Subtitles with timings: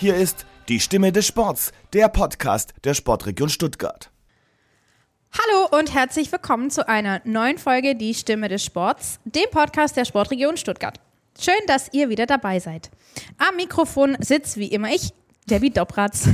[0.00, 4.10] Hier ist die Stimme des Sports, der Podcast der Sportregion Stuttgart.
[5.30, 10.06] Hallo und herzlich willkommen zu einer neuen Folge Die Stimme des Sports, dem Podcast der
[10.06, 10.98] Sportregion Stuttgart.
[11.38, 12.90] Schön, dass ihr wieder dabei seid.
[13.36, 15.10] Am Mikrofon sitzt wie immer ich,
[15.50, 16.30] Debbie Dobratz.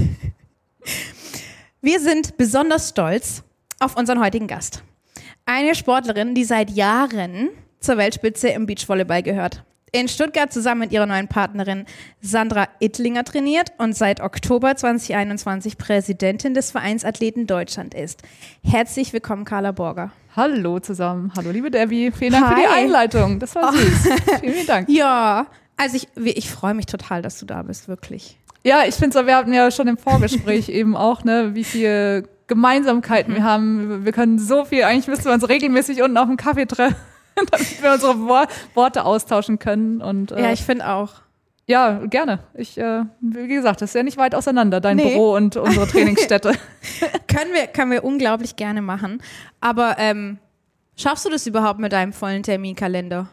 [1.80, 3.42] Wir sind besonders stolz
[3.80, 4.84] auf unseren heutigen Gast.
[5.44, 7.48] Eine Sportlerin, die seit Jahren
[7.80, 9.65] zur Weltspitze im Beachvolleyball gehört.
[9.92, 11.86] In Stuttgart zusammen mit ihrer neuen Partnerin
[12.20, 18.22] Sandra Ittlinger trainiert und seit Oktober 2021 Präsidentin des Vereins Athleten Deutschland ist.
[18.64, 20.10] Herzlich willkommen, Carla Borger.
[20.34, 21.32] Hallo zusammen.
[21.36, 22.10] Hallo, liebe Debbie.
[22.10, 22.54] Vielen Dank Hi.
[22.54, 23.38] für die Einleitung.
[23.38, 23.80] Das war süß.
[24.40, 24.88] vielen, vielen Dank.
[24.88, 28.38] Ja, also ich, ich freue mich total, dass du da bist, wirklich.
[28.64, 32.28] Ja, ich finde so, wir hatten ja schon im Vorgespräch eben auch, ne, wie viel
[32.48, 33.36] Gemeinsamkeiten mhm.
[33.36, 34.04] wir haben.
[34.04, 36.96] Wir können so viel, eigentlich müssten wir uns regelmäßig unten auf dem Kaffee treffen,
[37.50, 40.00] damit wir unsere Wor Worte austauschen können.
[40.00, 41.10] Und, äh, ja, ich finde auch.
[41.68, 42.40] Ja, gerne.
[42.54, 45.14] Ich, äh, wie gesagt, das ist ja nicht weit auseinander, dein nee.
[45.14, 46.52] Büro und unsere Trainingsstätte.
[47.28, 49.20] können, wir, können wir unglaublich gerne machen.
[49.60, 50.38] Aber ähm,
[50.96, 53.28] schaffst du das überhaupt mit deinem vollen Terminkalender?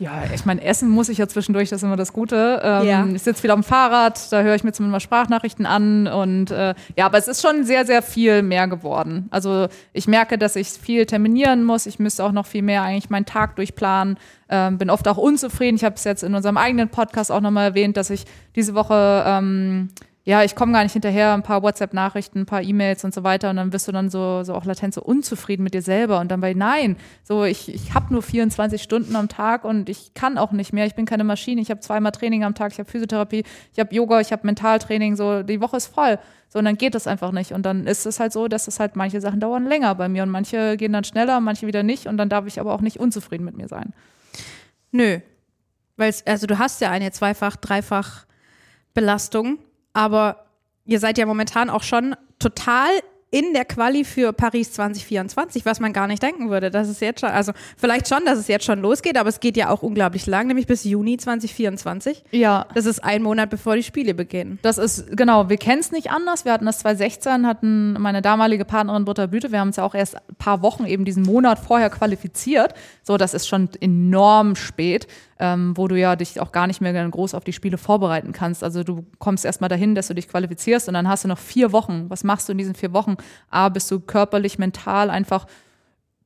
[0.00, 2.60] Ja, ich meine, essen muss ich ja zwischendurch, das ist immer das Gute.
[2.62, 3.06] Ähm, ja.
[3.06, 6.74] Ich sitze viel am Fahrrad, da höre ich mir zumindest mal Sprachnachrichten an und äh,
[6.96, 9.28] ja, aber es ist schon sehr, sehr viel mehr geworden.
[9.30, 11.86] Also ich merke, dass ich viel terminieren muss.
[11.86, 14.18] Ich müsste auch noch viel mehr eigentlich meinen Tag durchplanen.
[14.48, 15.76] Ähm, bin oft auch unzufrieden.
[15.76, 18.24] Ich habe es jetzt in unserem eigenen Podcast auch nochmal erwähnt, dass ich
[18.54, 19.88] diese Woche ähm,
[20.26, 23.48] ja, ich komme gar nicht hinterher, ein paar WhatsApp-Nachrichten, ein paar E-Mails und so weiter
[23.48, 26.32] und dann wirst du dann so, so auch latent so unzufrieden mit dir selber und
[26.32, 30.36] dann bei, nein, so ich, ich habe nur 24 Stunden am Tag und ich kann
[30.36, 32.90] auch nicht mehr, ich bin keine Maschine, ich habe zweimal Training am Tag, ich habe
[32.90, 36.18] Physiotherapie, ich habe Yoga, ich habe Mentaltraining, so die Woche ist voll.
[36.48, 37.52] So, und dann geht das einfach nicht.
[37.52, 40.24] Und dann ist es halt so, dass es halt manche Sachen dauern länger bei mir
[40.24, 42.98] und manche gehen dann schneller, manche wieder nicht und dann darf ich aber auch nicht
[42.98, 43.92] unzufrieden mit mir sein.
[44.90, 45.20] Nö.
[45.96, 49.58] Weil also du hast ja eine Zweifach-, Dreifach-Belastung
[49.96, 50.44] aber
[50.84, 52.90] ihr seid ja momentan auch schon total
[53.30, 56.70] in der Quali für Paris 2024, was man gar nicht denken würde.
[56.70, 59.56] Das ist jetzt schon, also vielleicht schon, dass es jetzt schon losgeht, aber es geht
[59.56, 62.24] ja auch unglaublich lang, nämlich bis Juni 2024.
[62.30, 62.66] Ja.
[62.74, 64.58] Das ist ein Monat, bevor die Spiele beginnen.
[64.62, 66.44] Das ist, genau, wir kennen es nicht anders.
[66.44, 69.94] Wir hatten das 2016, hatten meine damalige Partnerin Britta Büte, wir haben uns ja auch
[69.94, 72.74] erst ein paar Wochen eben diesen Monat vorher qualifiziert.
[73.02, 75.08] So, das ist schon enorm spät
[75.38, 78.64] ähm, wo du ja dich auch gar nicht mehr groß auf die Spiele vorbereiten kannst.
[78.64, 81.72] Also du kommst erstmal dahin, dass du dich qualifizierst und dann hast du noch vier
[81.72, 82.08] Wochen.
[82.08, 83.16] Was machst du in diesen vier Wochen?
[83.50, 85.46] A, bist du körperlich, mental einfach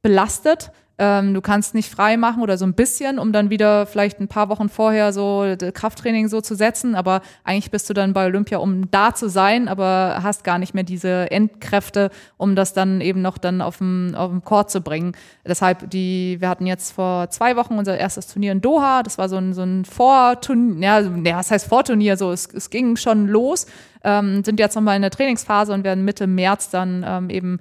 [0.02, 0.70] belastet
[1.00, 4.28] ähm, du kannst nicht frei machen oder so ein bisschen, um dann wieder vielleicht ein
[4.28, 6.94] paar Wochen vorher so Krafttraining so zu setzen.
[6.94, 10.74] Aber eigentlich bist du dann bei Olympia, um da zu sein, aber hast gar nicht
[10.74, 14.82] mehr diese Endkräfte, um das dann eben noch dann auf dem, auf dem Court zu
[14.82, 15.12] bringen.
[15.46, 19.02] Deshalb, die, wir hatten jetzt vor zwei Wochen unser erstes Turnier in Doha.
[19.02, 22.18] Das war so ein, so ein Vorturnier, ja, ja, was heißt Vorturnier?
[22.18, 23.66] So, es, es ging schon los.
[24.04, 27.58] Ähm, sind jetzt nochmal in der Trainingsphase und werden Mitte März dann ähm, eben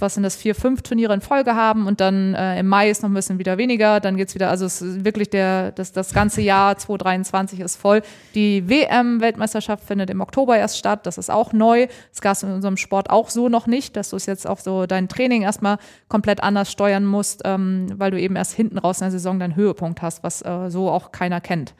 [0.00, 3.02] was sind das, vier, fünf Turniere in Folge haben und dann äh, im Mai ist
[3.02, 6.12] noch ein bisschen wieder weniger, dann geht's wieder, also es ist wirklich der, das, das
[6.12, 8.02] ganze Jahr 2023 ist voll.
[8.34, 11.86] Die WM-Weltmeisterschaft findet im Oktober erst statt, das ist auch neu.
[12.10, 14.58] Das gab es in unserem Sport auch so noch nicht, dass du es jetzt auch
[14.58, 18.98] so dein Training erstmal komplett anders steuern musst, ähm, weil du eben erst hinten raus
[18.98, 21.74] in der Saison deinen Höhepunkt hast, was äh, so auch keiner kennt.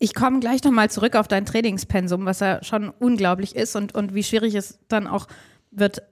[0.00, 4.14] Ich komme gleich nochmal zurück auf dein Trainingspensum, was ja schon unglaublich ist und, und
[4.14, 5.26] wie schwierig es dann auch
[5.72, 6.02] wird,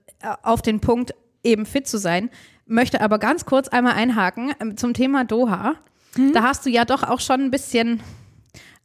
[0.43, 1.13] auf den Punkt
[1.43, 2.29] eben fit zu sein.
[2.65, 5.75] Möchte aber ganz kurz einmal einhaken ähm, zum Thema Doha.
[6.15, 6.33] Mhm.
[6.33, 8.01] Da hast du ja doch auch schon ein bisschen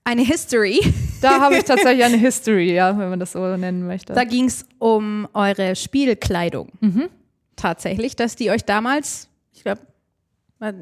[0.05, 0.81] eine History.
[1.21, 4.13] Da habe ich tatsächlich eine History, ja, wenn man das so nennen möchte.
[4.13, 6.71] Da ging es um eure Spielkleidung.
[6.81, 7.09] Mhm.
[7.57, 9.83] Tatsächlich, dass die euch damals, ich glaube,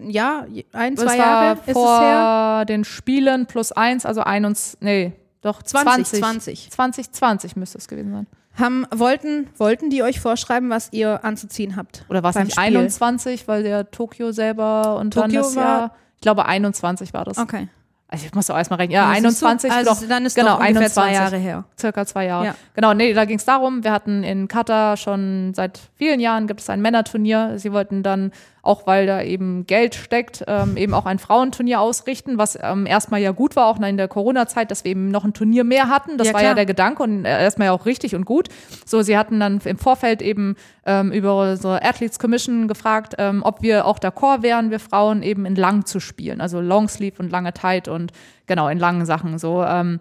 [0.09, 2.65] ja, ein, zwei Jahre ist vor es her.
[2.66, 6.21] den Spielen plus eins, also ein und, nee, doch 20.
[6.21, 6.71] 20.
[6.71, 8.27] 2020 müsste es gewesen sein.
[8.55, 12.05] Haben, wollten, wollten die euch vorschreiben, was ihr anzuziehen habt?
[12.09, 12.77] Oder war es nicht Spiel?
[12.77, 17.25] 21, weil der Tokio selber und Tokio dann das war, Jahr, ich glaube 21 war
[17.25, 17.39] das.
[17.39, 17.69] Okay.
[18.13, 18.95] Also ich muss auch erstmal rechnen.
[18.95, 19.71] Ja, 21.
[19.71, 21.65] Also doch, dann ist genau, doch 21, zwei Jahre her.
[21.79, 22.47] Circa zwei Jahre.
[22.47, 22.55] Ja.
[22.75, 26.61] Genau, nee, da ging es darum, wir hatten in Katar schon seit vielen Jahren gibt
[26.61, 27.57] es ein Männerturnier.
[27.59, 32.39] Sie wollten dann auch weil da eben Geld steckt, ähm, eben auch ein Frauenturnier ausrichten,
[32.39, 35.33] was ähm, erstmal ja gut war, auch in der Corona-Zeit, dass wir eben noch ein
[35.33, 36.18] Turnier mehr hatten.
[36.18, 38.48] Das ja, war ja der Gedanke und äh, erstmal ja auch richtig und gut.
[38.84, 43.62] So, sie hatten dann im Vorfeld eben ähm, über unsere Athletes Commission gefragt, ähm, ob
[43.62, 47.53] wir auch d'accord wären, wir Frauen eben in lang zu spielen, also Longsleeve und lange
[47.53, 48.13] Tight und
[48.47, 49.63] genau in langen Sachen so.
[49.65, 50.01] Ähm,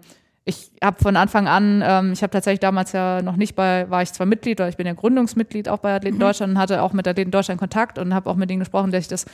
[0.50, 4.02] ich habe von Anfang an, ähm, ich habe tatsächlich damals ja noch nicht bei, war
[4.02, 6.20] ich zwar Mitglied, oder ich bin ja Gründungsmitglied auch bei Athleten mhm.
[6.20, 9.02] Deutschland und hatte auch mit Athleten Deutschland Kontakt und habe auch mit denen gesprochen, dass
[9.02, 9.26] ich das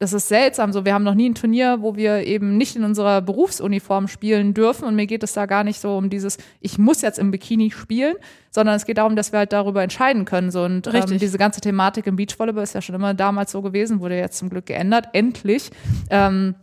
[0.00, 0.72] das ist seltsam.
[0.72, 4.54] So, wir haben noch nie ein Turnier, wo wir eben nicht in unserer Berufsuniform spielen
[4.54, 4.84] dürfen.
[4.84, 7.72] Und mir geht es da gar nicht so um dieses, ich muss jetzt im Bikini
[7.72, 8.14] spielen,
[8.50, 10.52] sondern es geht darum, dass wir halt darüber entscheiden können.
[10.52, 13.98] So, und ähm, diese ganze Thematik im Beachvolleyball ist ja schon immer damals so gewesen,
[13.98, 15.08] wurde jetzt zum Glück geändert.
[15.14, 15.70] Endlich.
[16.10, 16.54] Ähm,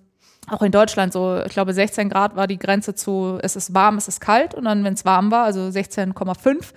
[0.50, 3.98] auch in Deutschland so, ich glaube 16 Grad war die Grenze zu, es ist warm,
[3.98, 6.74] es ist kalt und dann, wenn es warm war, also 16,5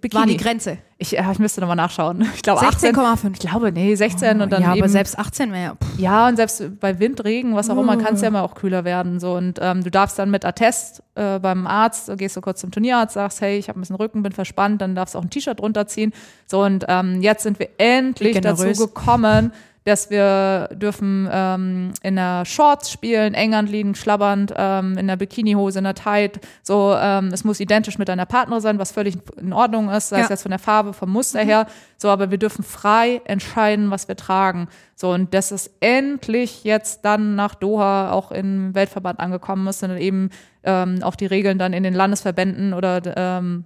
[0.00, 0.20] Bikini.
[0.20, 0.78] War die Grenze.
[0.98, 2.24] Ich, äh, ich müsste nochmal nachschauen.
[2.34, 3.32] Ich glaube 16,5.
[3.32, 6.28] Ich glaube, nee, 16 und dann ja, eben, aber selbst 18 wäre ja.
[6.28, 9.18] und selbst bei Wind, Regen, was auch immer, kann es ja immer auch kühler werden.
[9.18, 9.34] So.
[9.34, 13.14] Und ähm, du darfst dann mit Attest äh, beim Arzt, gehst du kurz zum Turnierarzt,
[13.14, 15.60] sagst, hey, ich habe ein bisschen Rücken, bin verspannt, dann darfst du auch ein T-Shirt
[15.60, 16.12] runterziehen.
[16.46, 19.52] So, und ähm, jetzt sind wir endlich dazu gekommen,
[19.84, 25.78] dass wir dürfen ähm, in der Shorts spielen, eng anliegend, schlabbernd, ähm, in der Bikinihose,
[25.78, 26.40] in der Tight.
[26.62, 30.20] So, ähm, es muss identisch mit deiner Partnerin sein, was völlig in Ordnung ist, sei
[30.20, 30.34] es Ja.
[30.34, 31.66] jetzt von der Farbe, vom Muster her.
[31.96, 34.68] So, aber wir dürfen frei entscheiden, was wir tragen.
[34.96, 39.96] So, und das ist endlich jetzt dann nach Doha auch im Weltverband angekommen ist und
[39.96, 40.30] eben
[40.62, 43.64] ähm, auch die Regeln dann in den Landesverbänden oder ähm,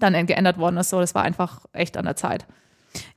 [0.00, 0.90] dann geändert worden ist.
[0.90, 2.46] So, das war einfach echt an der Zeit.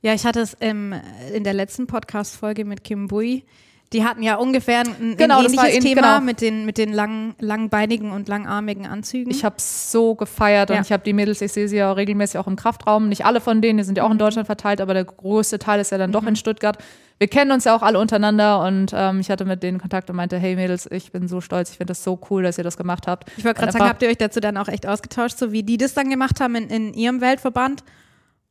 [0.02, 0.94] Ja, ich hatte es im,
[1.34, 3.44] in der letzten Podcast-Folge mit Kim Bui.
[3.92, 6.24] Die hatten ja ungefähr ein, Genau, ein ähnliches ähnlich, Thema genau.
[6.24, 9.32] mit den, mit den lang, langbeinigen und langarmigen Anzügen.
[9.32, 10.82] Ich habe so gefeiert und Ja.
[10.82, 13.08] ich habe die Mädels, ich sehe sie ja regelmäßig auch im Kraftraum.
[13.08, 15.80] Nicht alle von denen, die sind ja auch in Deutschland verteilt, aber der größte Teil
[15.80, 16.78] ist ja dann doch in Stuttgart.
[17.18, 20.14] Wir kennen uns ja auch alle untereinander und ähm, ich hatte mit denen Kontakt und
[20.14, 22.76] meinte, hey Mädels, ich bin so stolz, ich finde das so cool, dass ihr das
[22.76, 23.28] gemacht habt.
[23.36, 25.64] Ich wollte gerade Und sagen, habt ihr euch dazu dann auch echt ausgetauscht, so wie
[25.64, 27.82] die das dann gemacht haben in, in ihrem Weltverband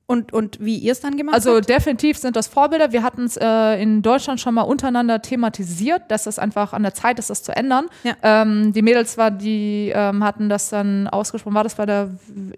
[0.09, 1.69] und, und wie ihr es dann gemacht Also habt?
[1.69, 2.91] definitiv sind das Vorbilder.
[2.91, 6.95] Wir hatten es äh, in Deutschland schon mal untereinander thematisiert, dass es einfach an der
[6.95, 7.85] Zeit ist, das zu ändern.
[8.03, 8.13] Ja.
[8.23, 12.09] Ähm, die Mädels war, die ähm, hatten das dann ausgesprochen, war das bei der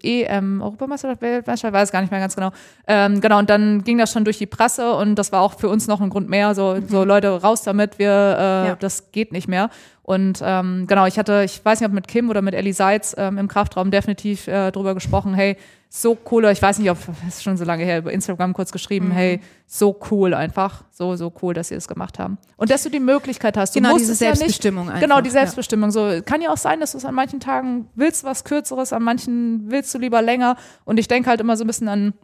[0.02, 2.52] EM, Europameisterschaft, Weltmeisterschaft, weiß gar nicht mehr ganz genau.
[2.86, 5.68] Ähm, genau, und dann ging das schon durch die Presse und das war auch für
[5.68, 8.76] uns noch ein Grund mehr, so, so Leute, raus damit, wir, äh, Ja.
[8.80, 9.68] das geht nicht mehr.
[10.02, 13.14] Und ähm, genau, ich hatte, ich weiß nicht, ob mit Kim oder mit Ellie Seitz
[13.18, 15.56] ähm, im Kraftraum definitiv äh, drüber gesprochen, hey,
[15.94, 18.72] so cool, ich weiß nicht, ob, das ist schon so lange her, über Instagram kurz
[18.72, 19.12] geschrieben, Mhm.
[19.12, 22.38] hey, so cool einfach, so, so cool, dass sie das gemacht haben.
[22.56, 25.20] Und dass du die Möglichkeit hast, du Genau, diese es ja nicht, Selbstbestimmung einfach, Genau,
[25.20, 25.32] die ja.
[25.32, 25.90] Selbstbestimmung.
[25.90, 29.02] So, kann ja auch sein, dass du es an manchen Tagen willst, was Kürzeres, an
[29.02, 30.56] manchen willst du lieber länger.
[30.86, 32.14] Und ich denke halt immer so ein bisschen an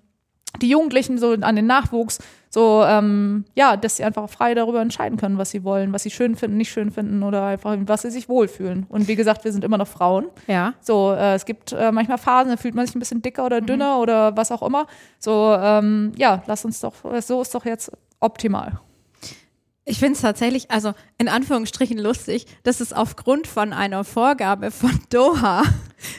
[0.63, 2.21] die Jugendlichen, so an den Nachwuchs,
[2.51, 6.11] so, ähm, ja, dass sie einfach frei darüber entscheiden können, was sie wollen, was sie
[6.11, 8.87] schön finden, nicht schön finden oder einfach, was sie sich wohlfühlen.
[8.89, 10.27] Und wie gesagt, wir sind immer noch Frauen.
[10.47, 10.75] ja.
[10.81, 13.61] So, äh, es gibt äh, manchmal Phasen, da fühlt man sich ein bisschen dicker oder
[13.61, 14.87] dünner oder was auch immer.
[15.19, 18.81] So, ähm, ja, lass uns doch, so ist doch jetzt optimal.
[19.89, 25.01] Ich finde es tatsächlich, also in Anführungsstrichen lustig, dass es aufgrund von einer Vorgabe von
[25.11, 25.63] Doha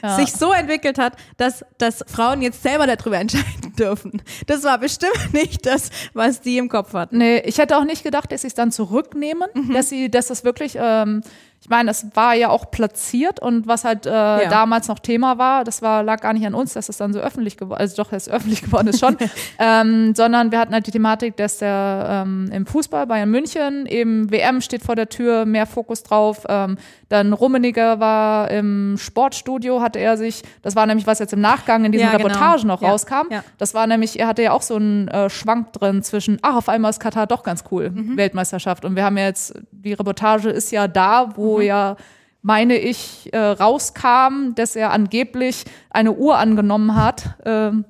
[0.04, 0.18] Ja.
[0.18, 4.22] sich so entwickelt hat, dass, dass Frauen jetzt selber darüber entscheiden dürfen.
[4.46, 7.18] Das war bestimmt nicht das, was die im Kopf hatten.
[7.20, 10.44] Nee, ich hätte auch nicht gedacht, dass sie es dann zurücknehmen, dass sie, dass das
[10.44, 11.22] wirklich, ähm,
[11.62, 15.66] ich meine, das war ja auch platziert und was halt äh, damals noch Thema war,
[15.66, 18.12] das war, lag gar nicht an uns, dass es dann so öffentlich geworden, also doch,
[18.12, 19.18] dass es öffentlich geworden ist schon,
[19.60, 24.32] ähm, sondern wir hatten halt die Thematik, dass der ähm, im Fußball Bayern München eben
[24.32, 26.78] WM steht vor der Tür, mehr Fokus drauf, ähm,
[27.10, 31.84] dann Rummeniger war im Sportstudio, hatte er sich, das war nämlich was jetzt im Nachgang
[31.84, 32.28] in diesen Ja, genau.
[32.28, 33.44] Reportagen noch Ja, rauskam, ja.
[33.58, 36.70] das war nämlich, er hatte ja auch so einen äh, Schwank drin zwischen, ach, auf
[36.70, 38.86] einmal ist Katar doch ganz cool, Weltmeisterschaft.
[38.86, 41.96] Und wir haben ja jetzt, die Reportage ist ja da, wo ja,
[42.42, 47.36] meine ich, äh, rauskam, dass er angeblich eine Uhr angenommen hat.
[47.46, 47.86] Ähm,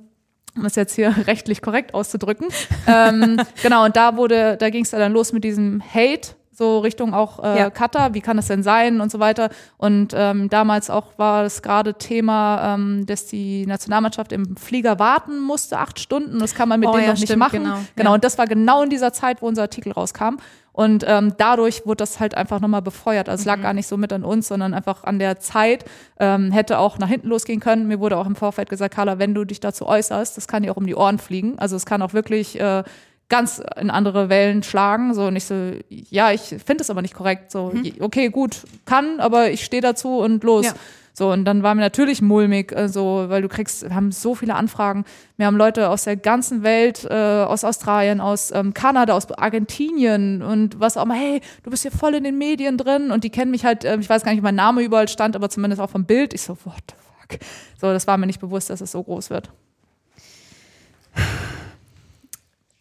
[0.57, 2.47] um es jetzt hier rechtlich korrekt auszudrücken.
[2.87, 7.13] ähm, genau, und da wurde, da ging es dann los mit diesem Hate, so Richtung
[7.13, 7.69] auch äh, Ja.
[7.69, 9.49] Katar, wie kann das denn sein und so weiter.
[9.77, 15.39] Und ähm, damals auch war es gerade Thema, ähm, dass die Nationalmannschaft im Flieger warten
[15.39, 16.39] musste, acht Stunden.
[16.39, 17.63] Das kann man mit Oh denen ja, noch nicht stimmt, machen.
[17.63, 17.77] genau.
[17.95, 18.15] genau Ja.
[18.15, 20.37] und das war genau in dieser Zeit, wo unser Artikel rauskam.
[20.79, 23.27] Und ähm, dadurch wurde das halt einfach nochmal befeuert.
[23.27, 23.49] Also es Mhm.
[23.51, 25.83] lag gar nicht so mit an uns, sondern einfach an der Zeit.
[26.21, 27.87] Ähm, hätte auch nach hinten losgehen können.
[27.89, 30.71] Mir wurde auch im Vorfeld gesagt, Carla, wenn du dich dazu äußerst, das kann dir
[30.71, 31.59] auch um die Ohren fliegen.
[31.59, 32.83] Also es kann auch wirklich äh,
[33.27, 35.13] ganz in andere Wellen schlagen.
[35.13, 37.51] So und ich so, ja, ich finde es aber nicht korrekt.
[37.51, 40.65] So, okay, gut, kann, aber ich stehe dazu und los.
[40.67, 40.73] Ja.
[41.19, 44.55] So, und dann war mir natürlich mulmig, äh, weil du kriegst, wir haben so viele
[44.55, 45.03] Anfragen.
[45.35, 50.41] Wir haben Leute aus der ganzen Welt, äh, aus Australien, aus ähm, Kanada, aus Argentinien
[50.41, 53.31] und was auch immer, hey, du bist hier voll in den Medien drin und die
[53.31, 55.81] kennen mich halt, äh, ich weiß gar nicht, wie mein Name überall stand, aber zumindest
[55.81, 56.33] auch vom Bild.
[56.33, 57.39] Ich so, what the fuck?
[57.81, 59.51] So, das war mir nicht bewusst, dass es so groß wird.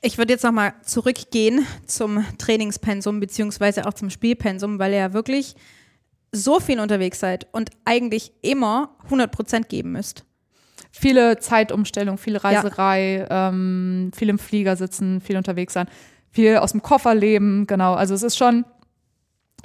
[0.00, 5.56] Ich würde jetzt nochmal zurückgehen zum Trainingspensum beziehungsweise auch zum Spielpensum, weil ihr ja wirklich
[6.32, 10.24] so viel unterwegs seid und eigentlich immer 100 Prozent geben müsst.
[10.90, 15.86] Viele Zeitumstellung, viel Reiserei, ähm, viel im Flieger sitzen, viel unterwegs sein.
[16.30, 17.94] viel aus dem Koffer leben, genau.
[17.94, 18.64] Also es ist schon,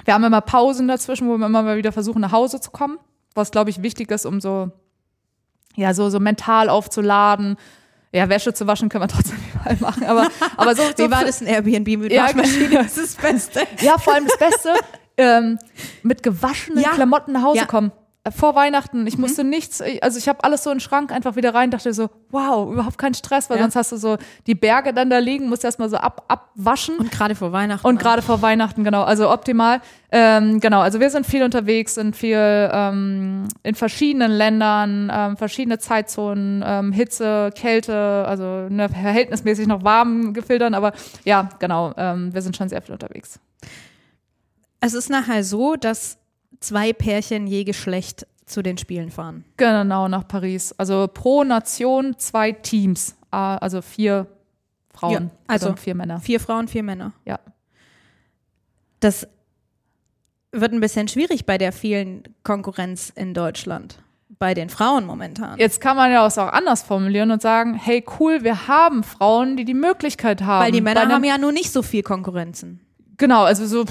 [0.04, 2.98] wir haben immer Pausen dazwischen, wo wir immer mal wieder versuchen, nach Hause zu kommen,
[3.34, 4.70] was, glaube ich, wichtig ist, um so,
[5.76, 7.56] ja, so, so mental aufzuladen.
[8.12, 11.24] Ja, Wäsche zu waschen können wir trotzdem überall machen, aber, aber so, so Wie war
[11.24, 12.76] das ein Airbnb mit Ja, Waschmaschine?
[12.76, 13.60] Das ist das Beste.
[13.80, 14.72] Ja, vor allem das Beste,
[15.16, 15.58] ähm,
[16.02, 16.90] mit gewaschenen Ja.
[16.90, 17.64] Klamotten nach Hause Ja.
[17.66, 17.92] kommen.
[18.26, 19.06] Äh, Vor Weihnachten.
[19.06, 21.92] Ich musste nichts, also ich habe alles so in den Schrank einfach wieder rein, dachte
[21.92, 23.64] so, wow, überhaupt kein Stress, weil Ja.
[23.64, 24.16] sonst hast du so
[24.46, 26.96] die Berge dann da liegen, musst erstmal so ab, abwaschen.
[26.96, 27.86] Und gerade vor Weihnachten.
[27.86, 29.82] Und gerade vor Weihnachten, genau, also optimal.
[30.10, 32.38] Ähm, genau, also wir sind viel unterwegs, sind viel
[32.72, 40.32] ähm, in verschiedenen Ländern, ähm, verschiedene Zeitzonen, ähm, Hitze, Kälte, also ne, verhältnismäßig noch warm
[40.32, 40.92] gefiltern, aber
[41.24, 43.38] ja, genau, ähm, wir sind schon sehr viel unterwegs.
[44.84, 46.18] Es ist nachher so, dass
[46.60, 49.44] zwei Pärchen je Geschlecht zu den Spielen fahren.
[49.56, 50.74] Genau, nach Paris.
[50.76, 54.26] Also pro Nation zwei Teams, Ah, also vier
[54.92, 56.20] Frauen, Ja, also, also vier Männer.
[56.20, 57.12] Vier Frauen, vier Männer.
[57.24, 57.40] Ja.
[59.00, 59.26] Das
[60.52, 63.98] wird ein bisschen schwierig bei der vielen Konkurrenz in Deutschland.
[64.38, 65.58] Bei den Frauen momentan.
[65.58, 69.56] Jetzt kann man ja auch auch anders formulieren und sagen, hey cool, wir haben Frauen,
[69.56, 70.66] die die Möglichkeit haben.
[70.66, 72.80] Weil die Männer haben ja nur nicht so viel Konkurrenzen.
[73.16, 73.84] Genau, also so.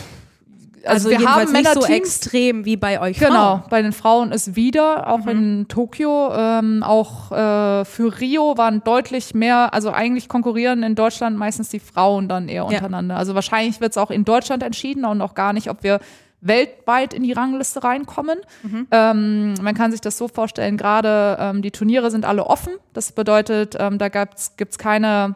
[0.85, 3.63] Also, wir jedenfalls haben nicht so extrem wie bei euch Genau, Frauen.
[3.69, 5.29] bei den Frauen ist wieder, auch Mhm.
[5.29, 11.37] in Tokio, ähm, auch äh, für Rio waren deutlich mehr, also eigentlich konkurrieren in Deutschland
[11.37, 12.63] meistens die Frauen dann eher Ja.
[12.63, 13.15] untereinander.
[13.15, 15.99] Also wahrscheinlich wird es auch in Deutschland entschieden und auch gar nicht, ob wir
[16.41, 18.39] weltweit in die Rangliste reinkommen.
[18.63, 18.87] Mhm.
[18.91, 22.73] Ähm, man kann sich das so vorstellen, gerade ähm, die Turniere sind alle offen.
[22.91, 25.35] Das bedeutet, ähm, da gibt es keine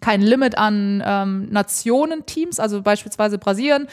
[0.00, 3.86] kein Limit an ähm, Nationenteams, also beispielsweise Brasilien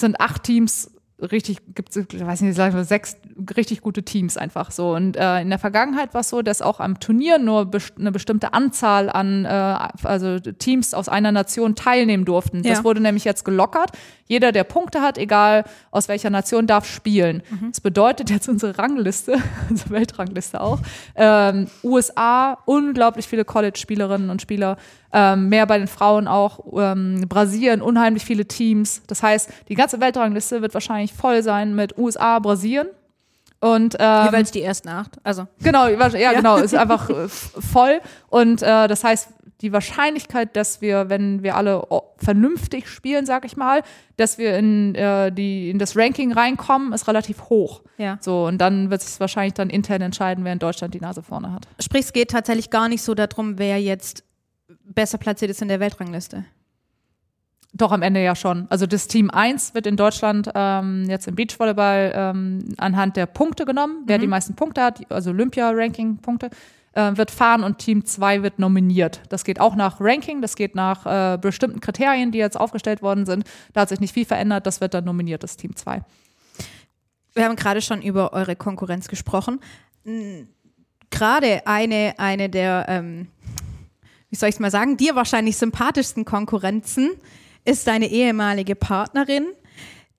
[0.00, 3.16] sind acht Teams richtig, gibt es, ich weiß nicht, sechs
[3.56, 4.94] richtig gute Teams einfach so.
[4.94, 8.12] Und äh, in der Vergangenheit war es so, dass auch am Turnier nur best eine
[8.12, 9.48] bestimmte Anzahl an äh,
[10.04, 12.62] also Teams aus einer Nation teilnehmen durften.
[12.62, 12.84] Das Ja.
[12.84, 13.90] wurde nämlich jetzt gelockert.
[14.26, 17.42] Jeder, der Punkte hat, egal aus welcher Nation, darf spielen.
[17.68, 19.34] Das bedeutet jetzt unsere Rangliste,
[19.70, 20.78] unsere Weltrangliste auch,
[21.16, 24.78] ähm, USA, unglaublich viele College-Spielerinnen und Spieler,
[25.12, 29.02] ähm, mehr bei den Frauen auch, ähm, Brasilien, unheimlich viele Teams.
[29.06, 32.86] Das heißt, die ganze Weltrangliste wird wahrscheinlich voll sein mit USA, Brasilien.
[33.62, 35.18] Und ähm, Jeweils die ersten acht.
[35.22, 38.00] Also Genau, ja, genau, ist einfach äh, voll.
[38.28, 39.28] Und äh, das heißt,
[39.60, 43.82] die Wahrscheinlichkeit, dass wir, wenn wir alle vernünftig spielen, sag ich mal,
[44.16, 47.82] dass wir in, äh, die, in das Ranking reinkommen, ist relativ hoch.
[47.98, 48.18] Ja.
[48.20, 51.52] So, und dann wird sich wahrscheinlich dann intern entscheiden, wer in Deutschland die Nase vorne
[51.52, 51.68] hat.
[51.78, 54.24] sprich, es geht tatsächlich gar nicht so darum, wer jetzt
[54.84, 56.44] besser platziert ist in der Weltrangliste.
[57.74, 58.66] Doch, am Ende ja schon.
[58.68, 63.64] Also das Team 1 wird in Deutschland ähm, jetzt im Beachvolleyball ähm, anhand der Punkte
[63.64, 64.02] genommen.
[64.06, 66.50] Wer die meisten Punkte hat, also Olympia-Ranking-Punkte,
[66.92, 69.22] äh, wird fahren und Team 2 wird nominiert.
[69.30, 73.24] Das geht auch nach Ranking, das geht nach äh, bestimmten Kriterien, die jetzt aufgestellt worden
[73.24, 73.44] sind.
[73.72, 76.02] Da hat sich nicht viel verändert, das wird dann nominiert, das Team 2.
[77.34, 79.60] Wir haben gerade schon über eure Konkurrenz gesprochen.
[81.10, 83.28] Gerade eine, eine der, ähm,
[84.28, 87.12] wie soll ich es mal sagen, dir wahrscheinlich sympathischsten Konkurrenzen
[87.64, 89.46] ist deine ehemalige Partnerin.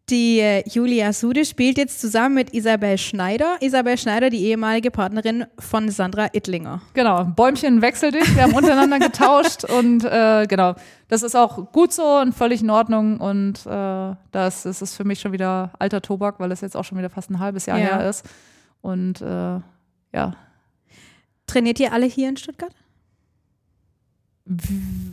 [0.10, 3.56] Die äh, Julia Sude spielt jetzt zusammen mit Isabel Schneider.
[3.62, 6.82] Isabel Schneider, die ehemalige Partnerin von Sandra Ittlinger.
[6.94, 8.36] Genau, Bäumchen wechsel dich.
[8.36, 10.76] Wir haben untereinander getauscht und äh, genau,
[11.08, 13.18] das ist auch gut so und völlig in Ordnung.
[13.22, 16.84] Und äh, das, das ist für mich schon wieder alter Tobak, weil es jetzt auch
[16.84, 17.86] schon wieder fast ein halbes Jahr Ja.
[18.00, 18.26] her ist.
[18.82, 19.60] Und äh,
[20.14, 20.36] ja,
[21.48, 22.74] Trainiert ihr alle hier in Stuttgart?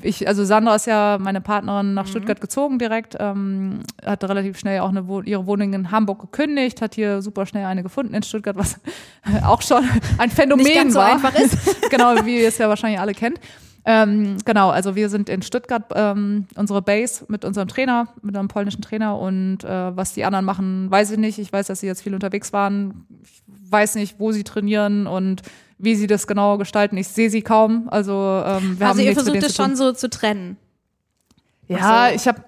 [0.03, 1.95] Ich, also Sandra ist ja meine Partnerin Mhm.
[1.95, 6.83] nach Stuttgart gezogen direkt, ähm, hat relativ schnell auch eine, ihre Wohnung in Hamburg gekündigt,
[6.83, 8.81] hat hier super schnell eine gefunden in Stuttgart, was
[9.45, 9.85] auch schon
[10.19, 11.13] ein Phänomen Nicht ganz so war.
[11.13, 11.57] einfach ist.
[11.91, 13.39] genau, wie ihr es ja wahrscheinlich alle kennt.
[13.85, 18.49] Ähm, genau, also wir sind in Stuttgart, ähm, unsere Base mit unserem Trainer, mit einem
[18.49, 21.39] polnischen Trainer und äh, was die anderen machen, weiß ich nicht.
[21.39, 23.07] Ich weiß, dass sie jetzt viel unterwegs waren.
[23.23, 25.43] Ich weiß nicht, wo sie trainieren und
[25.83, 26.97] wie sie das genau gestalten.
[26.97, 27.89] Ich sehe sie kaum.
[27.91, 30.57] Also ähm, wir haben also ihr nichts mit versucht es schon so zu trennen.
[31.69, 32.43] Ja, Also- ich habe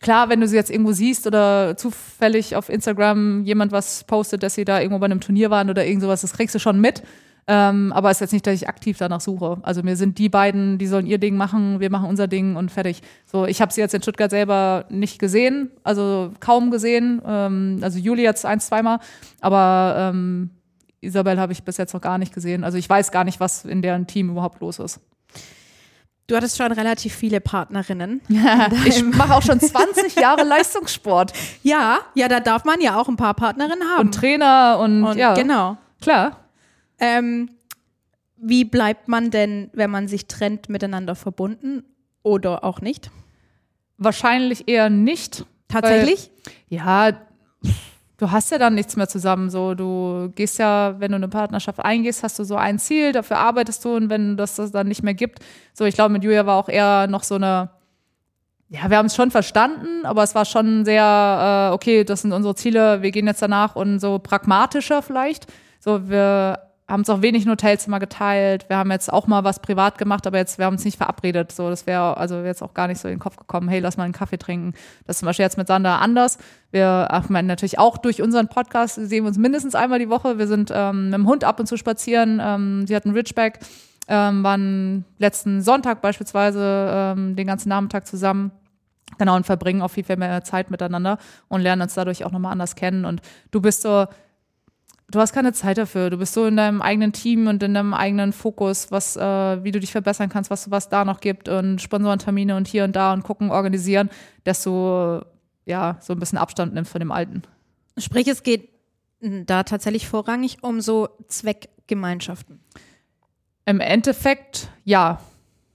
[0.00, 4.54] klar, wenn du sie jetzt irgendwo siehst oder zufällig auf Instagram jemand was postet, dass
[4.54, 7.02] sie da irgendwo bei einem Turnier waren oder irgend sowas, das kriegst du schon mit.
[7.48, 9.58] Ähm, aber es ist jetzt nicht, dass ich aktiv danach suche.
[9.62, 12.72] Also mir sind die beiden, die sollen ihr Ding machen, wir machen unser Ding und
[12.72, 13.02] fertig.
[13.24, 17.22] So, ich habe sie jetzt in Stuttgart selber nicht gesehen, also kaum gesehen.
[17.24, 18.98] Ähm, also Juli jetzt ein, zweimal,
[19.40, 20.50] aber ähm,
[21.00, 22.64] Isabel habe ich bis jetzt noch gar nicht gesehen.
[22.64, 25.00] Also ich weiß gar nicht, was in deren Team überhaupt los ist.
[26.26, 28.20] Du hattest schon relativ viele Partnerinnen.
[28.84, 33.16] Ich mache auch schon 20 Jahre Leistungssport Ja, ja, da darf man ja auch ein
[33.16, 34.06] paar Partnerinnen haben.
[34.08, 35.76] und Trainer und, Und ja, genau.
[36.00, 36.40] klar.
[36.98, 37.50] Ähm,
[38.36, 41.84] wie bleibt man denn, wenn man sich trennt, miteinander verbunden?
[42.26, 43.10] oder auch nicht?
[43.98, 45.46] Wahrscheinlich eher nicht.
[45.68, 46.30] Tatsächlich?
[46.44, 47.12] Weil, ja,
[48.18, 49.50] du hast ja dann nichts mehr zusammen.
[49.50, 53.38] So, du gehst ja, wenn du eine Partnerschaft eingehst, hast du so ein Ziel, dafür
[53.38, 55.40] arbeitest du und wenn das das dann nicht mehr gibt.
[55.74, 57.70] So, ich glaube, mit Julia war auch eher noch so eine,
[58.68, 62.32] ja, wir haben es schon verstanden, aber es war schon sehr, äh, okay, das sind
[62.32, 65.46] unsere Ziele, wir gehen jetzt danach und so pragmatischer vielleicht.
[65.78, 68.68] So, wir haben es auch wenig in Hotelzimmer geteilt.
[68.68, 71.50] Wir haben jetzt auch mal was privat gemacht, aber jetzt, wir haben uns nicht verabredet.
[71.50, 73.96] So, das wäre also jetzt auch gar nicht so in den Kopf gekommen, hey, lass
[73.96, 74.72] mal einen Kaffee trinken.
[75.04, 76.38] Das ist zum Beispiel jetzt mit Sander anders.
[76.70, 80.38] Wir meine, natürlich auch durch unseren Podcast sehen wir uns mindestens einmal die Woche.
[80.38, 82.40] Wir sind ähm, mit dem Hund ab und zu spazieren.
[82.42, 83.58] Ähm, sie hat einen Ridgeback,
[84.06, 88.52] ähm, waren letzten Sonntag beispielsweise ähm, den ganzen Nachmittag zusammen.
[89.18, 92.52] Genau, und verbringen auch viel, viel mehr Zeit miteinander und lernen uns dadurch auch nochmal
[92.52, 93.04] anders kennen.
[93.04, 94.06] Und du bist so,
[95.10, 96.10] du hast keine Zeit dafür.
[96.10, 99.70] Du bist so in deinem eigenen Team und in deinem eigenen Fokus, was, äh, wie
[99.72, 103.12] du dich verbessern kannst, was was da noch gibt und Sponsorentermine und hier und da
[103.12, 104.10] und gucken, organisieren,
[104.44, 105.20] dass du
[105.64, 107.42] ja so ein bisschen Abstand nimmst von dem Alten.
[107.98, 108.70] Sprich, es geht
[109.20, 112.60] da tatsächlich vorrangig um so Zweckgemeinschaften.
[113.64, 115.20] Im Endeffekt, ja.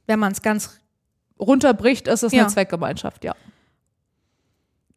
[0.08, 0.80] Wenn man es ganz
[1.40, 2.44] runterbricht, ist es Ja.
[2.44, 3.36] eine Zweckgemeinschaft, ja.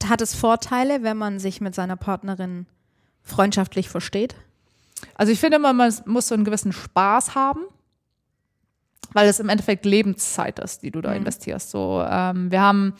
[0.06, 2.66] hat es Vorteile, wenn man sich mit seiner Partnerin
[3.24, 4.36] freundschaftlich versteht.
[5.16, 7.60] Also ich finde immer, man muss so einen gewissen Spaß haben,
[9.12, 11.70] weil es im Endeffekt Lebenszeit ist, die du da investierst.
[11.70, 12.94] So, ähm, wir haben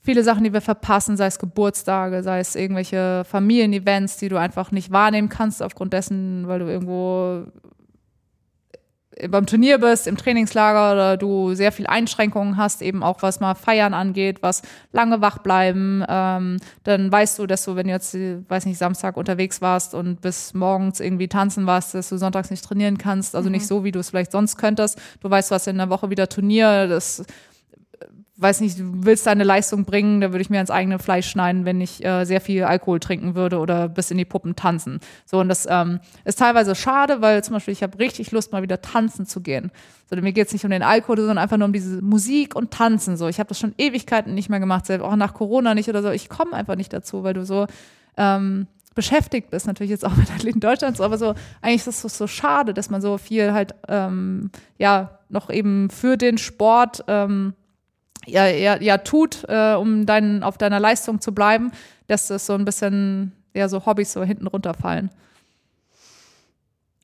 [0.00, 4.70] viele Sachen, die wir verpassen, sei es Geburtstage, sei es irgendwelche Familienevents, die du einfach
[4.70, 7.46] nicht wahrnehmen kannst aufgrund dessen, weil du irgendwo
[9.28, 13.54] beim Turnier bist, im Trainingslager oder du sehr viel Einschränkungen hast, eben auch was mal
[13.54, 18.14] Feiern angeht, was lange wach bleiben, ähm, dann weißt du, dass du, wenn du jetzt,
[18.14, 22.64] weiß nicht, Samstag unterwegs warst und bis morgens irgendwie tanzen warst, dass du sonntags nicht
[22.64, 25.00] trainieren kannst, also nicht so, wie du es vielleicht sonst könntest.
[25.20, 27.24] Du weißt, du hast in der Woche wieder Turnier, das
[28.42, 31.64] weiß nicht, du willst deine Leistung bringen, da würde ich mir ins eigene Fleisch schneiden,
[31.64, 35.00] wenn ich äh, sehr viel Alkohol trinken würde oder bis in die Puppen tanzen.
[35.24, 38.62] So, und das ähm, ist teilweise schade, weil zum Beispiel ich habe richtig Lust, mal
[38.62, 39.70] wieder tanzen zu gehen.
[40.10, 42.70] So, mir geht es nicht um den Alkohol, sondern einfach nur um diese Musik und
[42.70, 43.16] Tanzen.
[43.16, 46.02] So, ich habe das schon Ewigkeiten nicht mehr gemacht, selbst auch nach Corona nicht oder
[46.02, 46.10] so.
[46.10, 47.66] Ich komme einfach nicht dazu, weil du so
[48.16, 52.26] ähm, beschäftigt bist, natürlich jetzt auch mit Athleten Deutschlands, aber so, eigentlich ist es so
[52.26, 57.54] schade, dass man so viel halt, ähm, ja, noch eben für den Sport, ähm,
[58.26, 61.72] ja, ja, ja tut, äh, um dein, auf deiner Leistung zu bleiben,
[62.06, 65.10] dass das so ein bisschen, ja, so Hobbys so hinten runterfallen.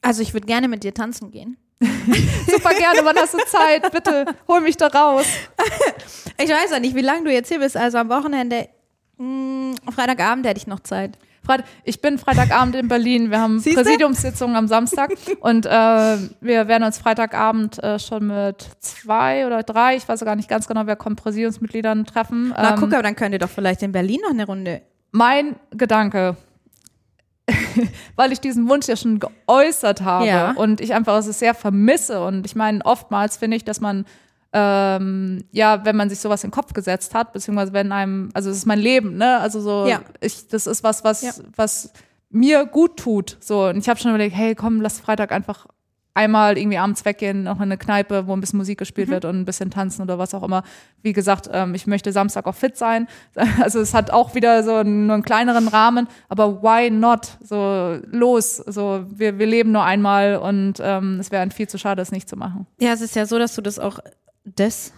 [0.02, 1.56] Also ich würde gerne mit dir tanzen gehen.
[1.80, 3.90] Super gerne, wann hast du Zeit?
[3.92, 5.26] Bitte, hol mich da raus.
[6.38, 7.76] Ich weiß ja nicht, wie lange du jetzt hier bist.
[7.76, 8.68] Also am Wochenende,
[9.16, 11.18] mh, Freitagabend hätte ich noch Zeit.
[11.48, 13.30] Freit- Ich bin Freitagabend in Berlin.
[13.30, 13.82] Wir haben Siehste?
[13.82, 19.96] Präsidiumssitzung am Samstag und äh, wir werden uns Freitagabend äh, schon mit zwei oder drei,
[19.96, 22.50] ich weiß gar nicht ganz genau, wer kommt, Präsidiumsmitgliedern treffen.
[22.56, 24.82] Na Ähm, guck, aber dann könnt ihr doch vielleicht in Berlin noch eine Runde.
[25.10, 26.36] mein Gedanke,
[28.16, 30.50] weil ich diesen Wunsch ja schon geäußert habe Ja.
[30.52, 32.22] und ich einfach es sehr vermisse.
[32.22, 34.04] Und ich meine, oftmals finde ich, dass man
[34.52, 38.50] ähm, ja, wenn man sich sowas in den Kopf gesetzt hat, beziehungsweise wenn einem, also
[38.50, 39.38] es ist mein Leben, ne?
[39.38, 40.00] Also so, Ja.
[40.20, 41.32] ich, das ist was, was, Ja.
[41.56, 41.92] was
[42.30, 43.36] mir gut tut.
[43.40, 45.66] So, und ich habe schon überlegt, hey, komm, lass Freitag einfach
[46.14, 49.38] einmal irgendwie abends weggehen, noch in eine Kneipe, wo ein bisschen Musik gespielt wird und
[49.38, 50.64] ein bisschen tanzen oder was auch immer.
[51.00, 53.06] Wie gesagt, ähm, ich möchte Samstag auch fit sein.
[53.62, 57.36] Also es hat auch wieder so einen, nur einen kleineren Rahmen, aber why not?
[57.40, 62.02] So los, so wir, wir leben nur einmal und ähm, es wäre viel zu schade,
[62.02, 62.66] es nicht zu machen.
[62.80, 64.00] Ja, es ist ja so, dass du das auch,
[64.56, 64.92] das,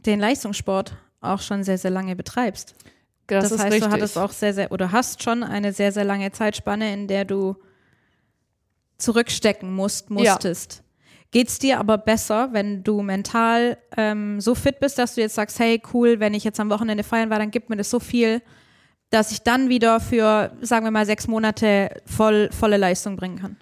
[0.00, 2.74] den Leistungssport auch schon sehr, sehr lange betreibst.
[3.26, 3.84] Das, Das, heißt, richtig.
[3.88, 7.24] du hattest auch sehr, sehr, oder hast schon eine sehr, sehr lange Zeitspanne, in der
[7.24, 7.56] du
[8.98, 10.14] zurückstecken musst, Ja.
[10.32, 10.82] musstest.
[11.32, 15.58] Geht's dir aber besser, wenn du mental ähm, so fit bist, dass du jetzt sagst,
[15.58, 18.40] hey, cool, wenn ich jetzt am Wochenende feiern war, dann gibt mir das so viel,
[19.10, 23.56] dass ich dann wieder für, sagen wir mal, sechs Monate voll, volle Leistung bringen kann.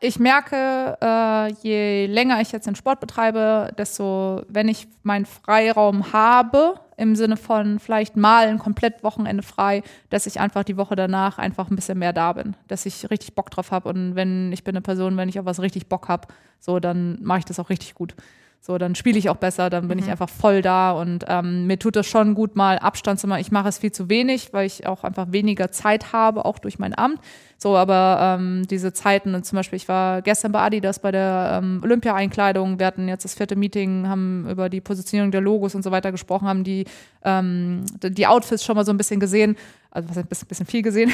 [0.00, 6.12] Ich merke, äh, je länger ich jetzt den Sport betreibe, desto, wenn ich meinen Freiraum
[6.12, 10.96] habe, im Sinne von vielleicht mal ein komplett Wochenende frei, dass ich einfach die Woche
[10.96, 14.52] danach einfach ein bisschen mehr da bin, dass ich richtig Bock drauf habe und wenn
[14.52, 17.44] ich bin eine Person, wenn ich auf was richtig Bock habe, so dann mache ich
[17.44, 18.14] das auch richtig gut.
[18.60, 21.78] So, dann spiele ich auch besser, dann bin ich einfach voll da und ähm, mir
[21.78, 23.40] tut es schon gut, mal Abstand zu machen.
[23.40, 26.78] Ich mache es viel zu wenig, weil ich auch einfach weniger Zeit habe, auch durch
[26.78, 27.20] mein Amt.
[27.60, 31.58] So, aber ähm, diese Zeiten und zum Beispiel, ich war gestern bei Adidas bei der
[31.60, 32.78] ähm, Olympia-Einkleidung.
[32.78, 36.12] Wir hatten jetzt das vierte Meeting, haben über die Positionierung der Logos und so weiter
[36.12, 36.84] gesprochen, haben die,
[37.24, 39.56] ähm, die Outfits schon mal so ein bisschen gesehen.
[39.90, 41.10] Also was ein bisschen, viel gesehen.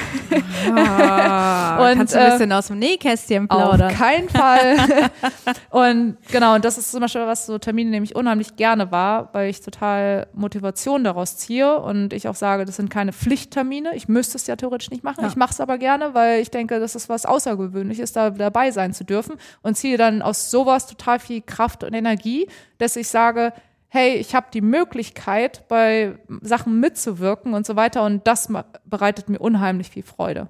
[0.74, 3.94] Ah, Und, kannst du ein äh, bisschen aus dem Nähkästchen Auf plaudern.
[3.94, 5.10] keinen Fall.
[5.70, 9.28] und genau, und das ist zum Beispiel was so Termine, nehme ich unheimlich gerne wahr,
[9.32, 13.94] weil ich total Motivation daraus ziehe und ich auch sage, das sind keine Pflichttermine.
[13.94, 15.22] Ich müsste es ja theoretisch nicht machen.
[15.22, 15.28] Ja.
[15.28, 18.92] Ich mache es aber gerne, weil ich denke, das ist was Außergewöhnliches, da dabei sein
[18.92, 23.52] zu dürfen und ziehe dann aus sowas total viel Kraft und Energie, dass ich sage,
[23.88, 28.48] hey, ich habe die Möglichkeit, bei Sachen mitzuwirken und so weiter und das
[28.84, 30.48] bereitet mir unheimlich viel Freude.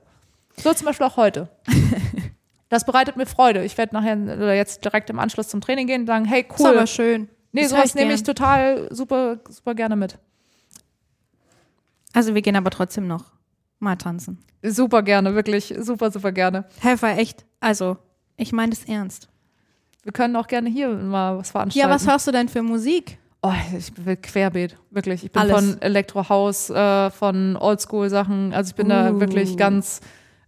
[0.57, 1.49] So zum Beispiel auch heute.
[2.71, 3.63] Das bereitet mir Freude.
[3.63, 6.65] Ich werde nachher oder jetzt direkt im Anschluss zum Training gehen und sagen, hey, Ist
[6.65, 6.87] aber cool.
[6.89, 7.29] schön.
[7.53, 10.19] Nee, Das sowas nehme ich total super, super gerne mit.
[12.13, 13.34] Also wir gehen aber trotzdem noch
[13.85, 14.39] mal tanzen.
[14.63, 16.65] Super gerne, wirklich super, super gerne.
[16.81, 17.45] Helfer, echt.
[17.61, 17.97] Also,
[18.37, 19.29] ich meine das ernst.
[20.03, 21.91] Wir können auch gerne hier mal was Ja, veranstalten.
[21.91, 23.19] was hörst du denn für Musik?
[23.43, 25.23] Oh, ich bin querbeet, wirklich.
[25.25, 25.55] Ich bin Alles.
[25.55, 28.53] von Elektrohaus, äh, von Oldschool-Sachen.
[28.55, 29.21] Also ich bin da Uh.
[29.21, 30.01] wirklich ganz,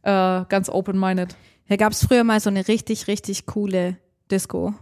[0.02, 1.36] äh, ganz open-minded.
[1.68, 3.96] Da gab es früher mal so eine richtig, richtig coole
[4.30, 4.72] Disco.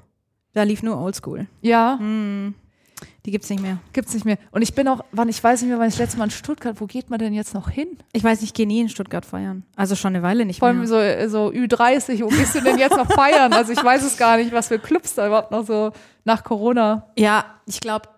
[0.52, 1.46] Da lief nur Oldschool.
[1.60, 2.54] Ja, Hm.
[3.26, 3.78] Die gibt's nicht mehr.
[3.94, 4.36] gibt's nicht mehr.
[4.50, 6.30] Und ich bin auch, wann, ich weiß nicht mehr, wann ich das letzte Mal in
[6.30, 7.88] Stuttgart, wo geht man denn jetzt noch hin?
[8.12, 9.64] Ich weiß nicht, ich gehe nie in Stuttgart feiern.
[9.76, 10.86] Also schon eine Weile nicht Vor allem mehr.
[10.86, 13.52] so, äh, so Ü30, wo gehst du denn jetzt noch feiern?
[13.54, 15.92] Also ich weiß es gar nicht, was für Clubs da überhaupt noch so
[16.24, 17.06] nach Corona.
[17.16, 18.08] Ja, ich glaube,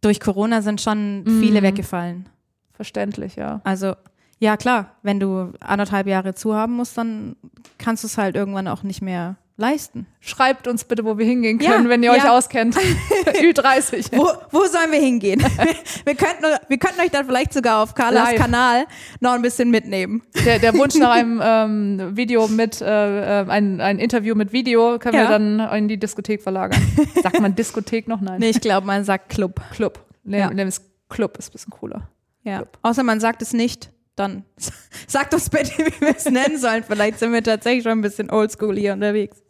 [0.00, 2.28] durch Corona sind schon viele weggefallen.
[2.72, 3.60] Verständlich, ja.
[3.64, 3.94] Also,
[4.38, 7.36] ja klar, wenn du anderthalb Jahre zu haben musst, dann
[7.78, 10.06] kannst du es halt irgendwann auch nicht mehr leisten.
[10.20, 12.36] Schreibt uns bitte, wo wir hingehen Ja, können, wenn ihr euch ja.
[12.36, 12.76] auskennt.
[13.26, 14.08] Ü30.
[14.12, 15.40] Wo, wo sollen wir hingehen?
[16.04, 18.40] wir, könnten, wir könnten euch dann vielleicht sogar auf Carlas Live.
[18.40, 18.86] Kanal
[19.20, 20.22] noch ein bisschen mitnehmen.
[20.44, 24.98] Der, der Wunsch nach einem ähm, Video mit, äh, äh, ein, ein Interview mit Video
[24.98, 25.22] können Ja.
[25.22, 26.80] wir dann in die Diskothek verlagern.
[27.22, 28.20] Sagt man Diskothek noch?
[28.20, 28.40] Nein.
[28.40, 29.60] Nee, ich glaube, man sagt Club.
[29.72, 30.00] Club.
[30.24, 30.50] Ja.
[30.50, 32.08] nee, das Club ist ein bisschen cooler.
[32.42, 32.64] Ja.
[32.82, 34.44] Außer man sagt es nicht, dann
[35.06, 36.82] sagt uns bitte, wie wir es nennen sollen.
[36.82, 39.42] Vielleicht sind wir tatsächlich schon ein bisschen oldschool hier unterwegs.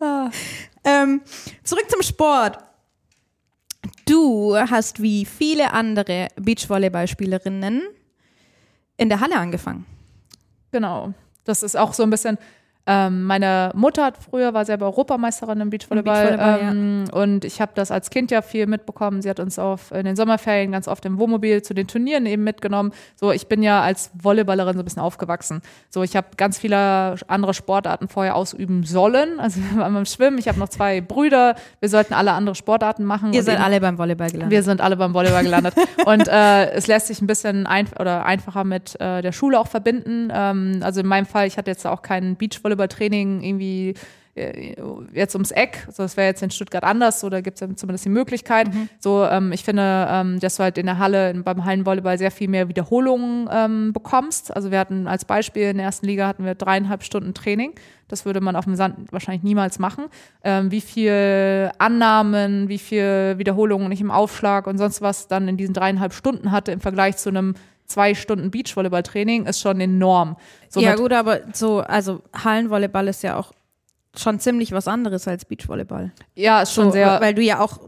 [0.85, 1.23] Ähm,
[1.65, 2.59] zurück zum Sport.
[4.05, 7.83] Du hast wie viele andere Beachvolleyballspielerinnen
[8.97, 9.87] in der Halle angefangen.
[10.73, 11.15] Genau.
[11.45, 12.39] Das ist auch so ein bisschen.
[12.89, 17.61] Ähm, meine Mutter hat früher war selber Europameisterin im Beachvolleyball, Im Beachvolleyball, ähm, und ich
[17.61, 19.23] habe das als Kind ja viel mitbekommen.
[19.23, 22.45] Sie hat uns auf in den Sommerferien ganz oft im Wohnmobil zu den Turnieren eben
[22.45, 22.93] mitgenommen.
[23.17, 25.63] So, ich bin ja als Volleyballerin so ein bisschen aufgewachsen.
[25.91, 29.41] So, ich habe ganz viele andere Sportarten vorher ausüben sollen.
[29.41, 30.39] Also wir waren beim Schwimmen.
[30.39, 31.57] Ich habe noch zwei Brüder.
[31.81, 33.33] Wir sollten alle andere Sportarten machen.
[33.33, 34.51] Ihr seid eben- alle beim Volleyball gelandet.
[34.51, 35.75] wir sind alle beim Volleyball gelandet.
[36.07, 39.67] und äh, es lässt sich ein bisschen einf oder einfacher mit äh, der Schule auch
[39.67, 40.31] verbinden.
[40.33, 42.37] Ähm, also in meinem Fall, ich hatte jetzt auch kein
[42.77, 43.95] Beachvolleyball-Training irgendwie
[44.35, 44.75] äh,
[45.15, 45.85] jetzt ums Eck.
[45.87, 48.69] Also das wäre jetzt in Stuttgart anders, so da gibt es ja zumindest die Möglichkeit.
[48.99, 52.49] So, ähm, ich finde, ähm, dass du halt in der Halle beim Hallenvolleyball sehr viel
[52.49, 54.55] mehr Wiederholungen ähm, bekommst.
[54.55, 57.73] Also wir hatten als Beispiel in der ersten Liga hatten wir dreieinhalb Stunden Training.
[58.09, 60.05] Das würde man auf dem Sand wahrscheinlich niemals machen.
[60.45, 65.57] Ähm, wie viel Annahmen, wie viel Wiederholungen ich im Aufschlag und sonst was dann in
[65.57, 67.55] diesen dreieinhalb Stunden hatte im Vergleich zu einem
[67.87, 70.37] zwei Stunden Beachvolleyball-Training ist schon enorm.
[70.69, 73.53] So ja gut, aber so, also Hallenvolleyball ist ja auch
[74.17, 76.13] schon ziemlich was anderes als Beachvolleyball.
[76.35, 77.21] ja, ist schon So, sehr.
[77.21, 77.81] weil du ja auch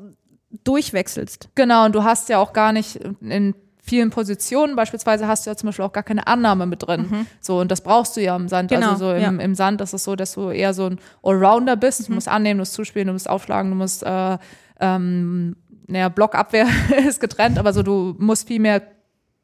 [0.65, 1.51] durchwechselst.
[1.55, 5.57] Genau, und du hast ja auch gar nicht in vielen Positionen beispielsweise hast du ja
[5.57, 7.27] zum Beispiel auch gar keine Annahme mit drin.
[7.41, 8.71] So, und das brauchst du ja im Sand.
[8.71, 9.29] Genau, also so im, ja.
[9.31, 12.07] im Sand ist es so, dass du eher so ein Allrounder bist.
[12.09, 14.37] Du musst annehmen, du musst zuspielen, du musst aufschlagen, du musst äh,
[14.81, 15.57] ähm,
[15.87, 16.67] naja, Blockabwehr
[17.09, 18.83] ist getrennt, aber so du musst viel mehr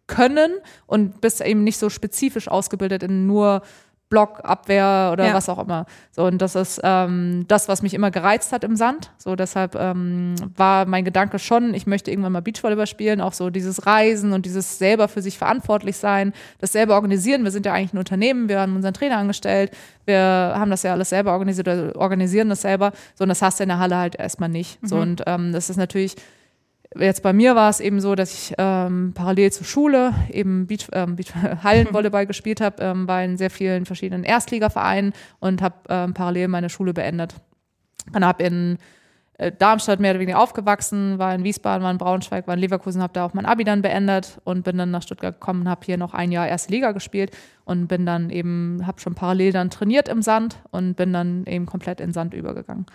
[0.07, 0.53] können
[0.87, 3.63] und bist eben nicht so spezifisch ausgebildet in nur
[4.11, 5.35] Blockabwehr oder Ja.
[5.35, 5.87] was auch immer.
[6.13, 9.11] So, und das ist ähm, das, was mich immer gereizt hat im Sand.
[9.19, 13.51] So, deshalb ähm, war mein Gedanke schon, ich möchte irgendwann mal Beachvolleyball spielen, auch so
[13.51, 17.43] dieses Reisen und dieses selber für sich verantwortlich sein, das selber organisieren.
[17.45, 19.73] Wir sind ja eigentlich ein Unternehmen, wir haben unseren Trainer angestellt,
[20.05, 22.93] wir haben das ja alles selber organisiert oder organisieren das selber.
[23.17, 24.79] So, und das hast du in der Halle halt erstmal nicht.
[24.83, 26.15] So, und ähm, das ist natürlich
[26.97, 30.87] Jetzt bei mir war es eben so, dass ich ähm, parallel zur Schule eben Beach,
[30.93, 36.15] ähm, Beach Hallenvolleyball gespielt habe, ähm, bei in sehr vielen verschiedenen Erstligavereinen und habe ähm,
[36.15, 37.35] parallel meine Schule beendet.
[38.13, 38.79] Und habe in
[39.39, 43.03] äh, Darmstadt mehr oder weniger aufgewachsen, war in Wiesbaden, war in Braunschweig, war in Leverkusen,
[43.03, 45.97] habe da auch mein Abi dann beendet und bin dann nach Stuttgart gekommen, habe hier
[45.97, 50.09] noch ein Jahr erste Liga gespielt und bin dann eben, habe schon parallel dann trainiert
[50.09, 52.87] im Sand und bin dann eben komplett in Sand übergegangen.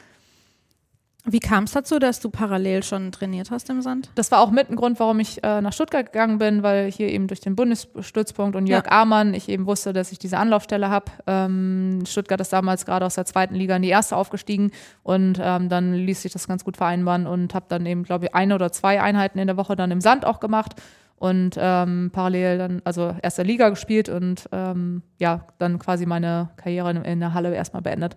[1.32, 4.10] Wie kam es dazu, dass du parallel schon trainiert hast im Sand?
[4.16, 7.10] Das war auch mit ein Grund, warum ich äh, nach Stuttgart gegangen bin, weil hier
[7.10, 9.02] eben durch den Bundesstützpunkt und Jörg Ja.
[9.02, 11.12] Amann ich eben wusste, dass ich diese Anlaufstelle habe.
[11.28, 14.72] Ähm, Stuttgart ist damals gerade aus der zweiten Liga in die erste aufgestiegen
[15.04, 18.36] und ähm, dann ließ sich das ganz gut vereinbaren und habe dann eben, glaube ich,
[18.36, 20.76] eine oder zwei Einheiten in der Woche dann im Sand auch gemacht
[21.18, 26.90] und ähm, parallel dann, also erster Liga gespielt und ähm, ja, dann quasi meine Karriere
[26.92, 28.16] in, in der Halle erstmal beendet.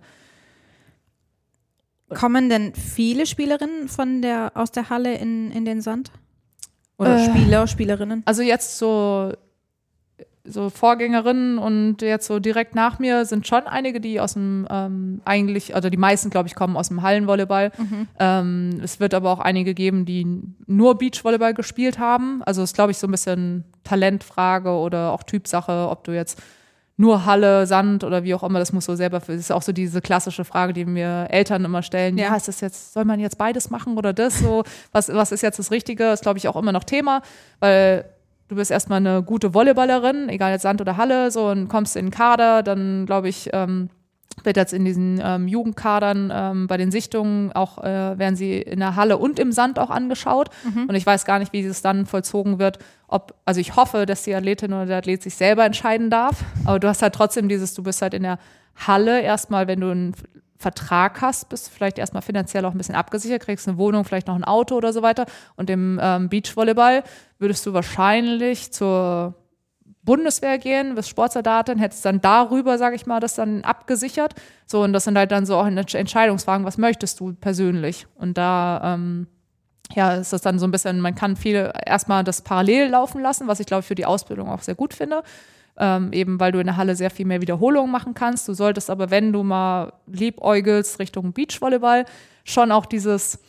[2.09, 6.11] Kommen denn viele Spielerinnen von der, aus der Halle in, in den Sand?
[6.97, 7.25] Oder Äh.
[7.29, 8.21] Spieler, Spielerinnen?
[8.25, 9.33] Also jetzt so,
[10.45, 15.21] so Vorgängerinnen und jetzt so direkt nach mir sind schon einige, die aus dem ähm,
[15.25, 17.71] eigentlich, also die meisten, glaube ich, kommen aus dem Hallenvolleyball.
[18.19, 22.43] Ähm, es wird aber auch einige geben, die nur Beachvolleyball gespielt haben.
[22.43, 26.39] Also es ist, glaube ich, so ein bisschen Talentfrage oder auch Typsache, ob du jetzt
[26.95, 29.71] nur Halle, Sand oder wie auch immer, das muss so selber, das ist auch so
[29.71, 32.17] diese klassische Frage, die mir Eltern immer stellen.
[32.17, 32.35] Ja, Ja.
[32.35, 34.39] ist das jetzt, soll man jetzt beides machen oder das?
[34.39, 36.11] So, was, was ist jetzt das Richtige?
[36.11, 37.21] Ist, glaube ich, auch immer noch Thema,
[37.59, 38.05] weil
[38.47, 42.05] du bist erstmal eine gute Volleyballerin, egal jetzt Sand oder Halle, so und kommst in
[42.07, 43.89] den Kader, dann glaube ich, ähm,
[44.43, 48.79] wird jetzt in diesen ähm, Jugendkadern ähm, bei den Sichtungen auch äh, werden sie in
[48.79, 50.49] der Halle und im Sand auch angeschaut.
[50.87, 52.79] Und ich weiß gar nicht, wie es dann vollzogen wird.
[53.07, 56.43] Ob, also ich hoffe, dass die Athletin oder der Athlet sich selber entscheiden darf.
[56.65, 58.39] Aber du hast halt trotzdem dieses, du bist halt in der
[58.75, 60.15] Halle erstmal, wenn du einen
[60.57, 64.27] Vertrag hast, bist du vielleicht erstmal finanziell auch ein bisschen abgesichert, kriegst eine Wohnung, vielleicht
[64.27, 65.25] noch ein Auto oder so weiter.
[65.55, 67.03] Und im ähm, Beachvolleyball
[67.37, 69.35] würdest du wahrscheinlich zur
[70.03, 74.33] Bundeswehr gehen, wirst Sportsoldatin, hättest dann darüber, sage ich mal, das dann abgesichert.
[74.65, 78.07] So, und das sind halt dann so auch Entsch- Entscheidungsfragen, was möchtest du persönlich?
[78.15, 79.27] Und da, ähm,
[79.95, 83.47] ja, ist das dann so ein bisschen, man kann viel erstmal das parallel laufen lassen,
[83.47, 85.23] was ich glaube für die Ausbildung auch sehr gut finde.
[85.75, 88.47] Ähm, eben weil du in der Halle sehr viel mehr Wiederholungen machen kannst.
[88.47, 92.05] Du solltest aber, wenn du mal liebäugelst Richtung Beachvolleyball,
[92.43, 93.39] schon auch dieses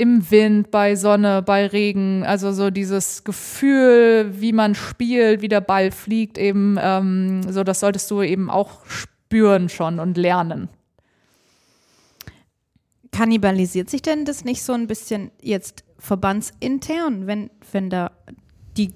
[0.00, 5.60] im Wind, bei Sonne, bei Regen, also so dieses Gefühl, wie man spielt, wie der
[5.60, 10.70] Ball fliegt, eben, ähm, so das solltest du eben auch spüren schon und lernen.
[13.12, 18.12] Kannibalisiert sich denn das nicht so ein bisschen jetzt verbandsintern, wenn, wenn da
[18.78, 18.94] die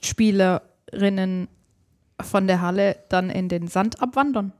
[0.00, 1.48] Spielerinnen
[2.18, 4.54] von der Halle dann in den Sand abwandern?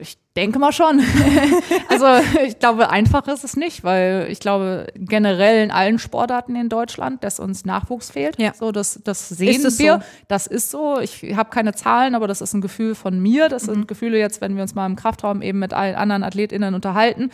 [0.00, 1.00] Ich denke mal schon.
[1.88, 2.06] also
[2.44, 7.22] ich glaube, einfach ist es nicht, weil ich glaube generell in allen Sportarten in Deutschland,
[7.24, 8.38] dass uns Nachwuchs fehlt.
[8.38, 8.52] Ja.
[8.54, 9.70] So, das, das sehen wir.
[9.70, 10.02] so?
[10.28, 10.98] Das ist so.
[10.98, 13.48] Ich habe keine Zahlen, aber das ist ein Gefühl von mir.
[13.48, 16.74] Das sind Gefühle jetzt, wenn wir uns mal im Kraftraum eben mit allen anderen AthletInnen
[16.74, 17.30] unterhalten.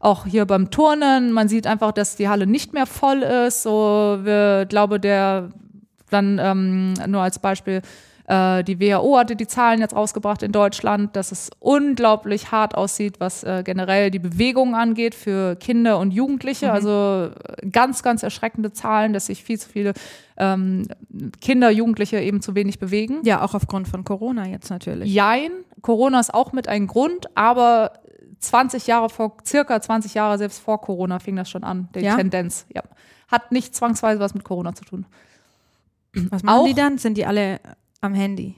[0.00, 3.62] Auch hier beim Turnen, man sieht einfach, dass die Halle nicht mehr voll ist.
[3.62, 5.50] So, wir glaube, der
[6.10, 7.82] dann ähm, nur als Beispiel,
[8.26, 13.20] äh, die WHO hatte die Zahlen jetzt rausgebracht in Deutschland, dass es unglaublich hart aussieht,
[13.20, 16.72] was äh, generell die Bewegung angeht für Kinder und Jugendliche.
[16.72, 17.30] Also
[17.62, 19.92] äh, ganz, ganz erschreckende Zahlen, dass sich viel zu viele
[20.38, 20.88] ähm,
[21.40, 23.20] Kinder, Jugendliche eben zu wenig bewegen.
[23.24, 25.12] Ja, auch aufgrund von Corona jetzt natürlich.
[25.12, 25.50] Jein,
[25.82, 27.92] Corona ist auch mit ein Grund, aber
[28.40, 32.16] 20 Jahre vor, circa 20 Jahre selbst vor Corona fing das schon an, die Ja?
[32.16, 32.66] Tendenz.
[32.74, 32.82] Ja.
[33.30, 35.06] Hat nicht zwangsweise was mit Corona zu tun.
[36.30, 36.98] Was machen Auch- die dann?
[36.98, 37.60] Sind die alle
[38.04, 38.54] am Handy?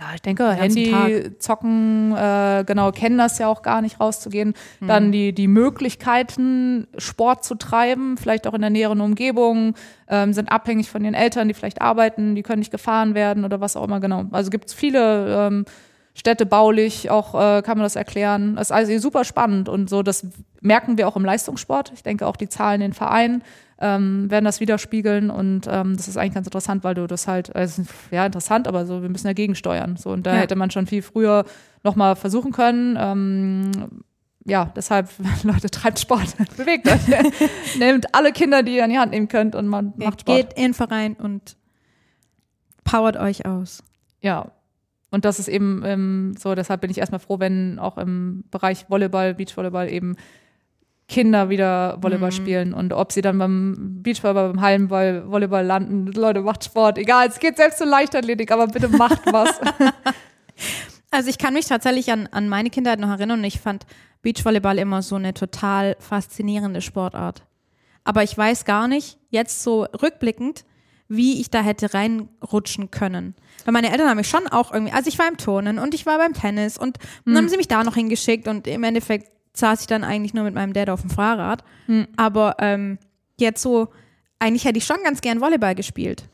[0.00, 1.42] Ja, ich denke, Handy, Tag.
[1.42, 4.54] zocken, äh, genau, kennen das ja auch gar nicht rauszugehen.
[4.80, 4.86] Mhm.
[4.86, 9.74] Dann die, die Möglichkeiten, Sport zu treiben, vielleicht auch in der näheren Umgebung,
[10.08, 13.60] ähm, sind abhängig von den Eltern, die vielleicht arbeiten, die können nicht gefahren werden oder
[13.60, 14.24] was auch immer, genau.
[14.30, 15.64] Also gibt es viele ähm,
[16.14, 18.56] Städte baulich, auch äh, kann man das erklären.
[18.56, 20.26] Das ist also super spannend und so, das
[20.60, 21.92] merken wir auch im Leistungssport.
[21.94, 23.42] Ich denke auch die Zahlen in den Vereinen
[23.82, 27.54] ähm, werden das widerspiegeln und ähm, das ist eigentlich ganz interessant, weil du das halt,
[27.56, 29.96] also, ja interessant, aber so, wir müssen dagegen steuern.
[29.96, 30.40] So, und da Ja.
[30.42, 31.46] hätte man schon viel früher
[31.82, 32.98] nochmal versuchen können.
[33.00, 33.70] Ähm,
[34.44, 35.08] ja, deshalb,
[35.44, 37.00] Leute, treibt Sport, bewegt euch.
[37.78, 40.36] Nehmt alle Kinder, die ihr in die Hand nehmen könnt und man macht Sport.
[40.38, 41.56] Geht in den Verein und
[42.84, 43.82] powert euch aus.
[44.20, 44.50] Ja.
[45.10, 48.88] Und das ist eben ähm, so, deshalb bin ich erstmal froh, wenn auch im Bereich
[48.88, 50.16] Volleyball, Beachvolleyball eben
[51.08, 56.42] Kinder wieder Volleyball spielen und ob sie dann beim Beachvolleyball, beim Hallenball, Volleyball landen, Leute,
[56.42, 59.60] macht Sport, egal, es geht selbst zur Leichtathletik, aber bitte macht was.
[61.10, 63.84] Also ich kann mich tatsächlich an, an meine Kindheit noch erinnern und ich fand
[64.22, 67.44] Beachvolleyball immer so eine total faszinierende Sportart.
[68.04, 70.64] Aber ich weiß gar nicht, jetzt so rückblickend,
[71.10, 73.34] wie ich da hätte reinrutschen können.
[73.64, 76.06] Weil meine Eltern haben mich schon auch irgendwie, also ich war im Turnen und ich
[76.06, 79.80] war beim Tennis und dann haben sie mich da noch hingeschickt und im Endeffekt saß
[79.82, 81.64] ich dann eigentlich nur mit meinem Dad auf dem Fahrrad.
[82.16, 82.98] Aber ähm,
[83.38, 83.88] jetzt so,
[84.38, 86.28] eigentlich hätte ich schon ganz gern Volleyball gespielt.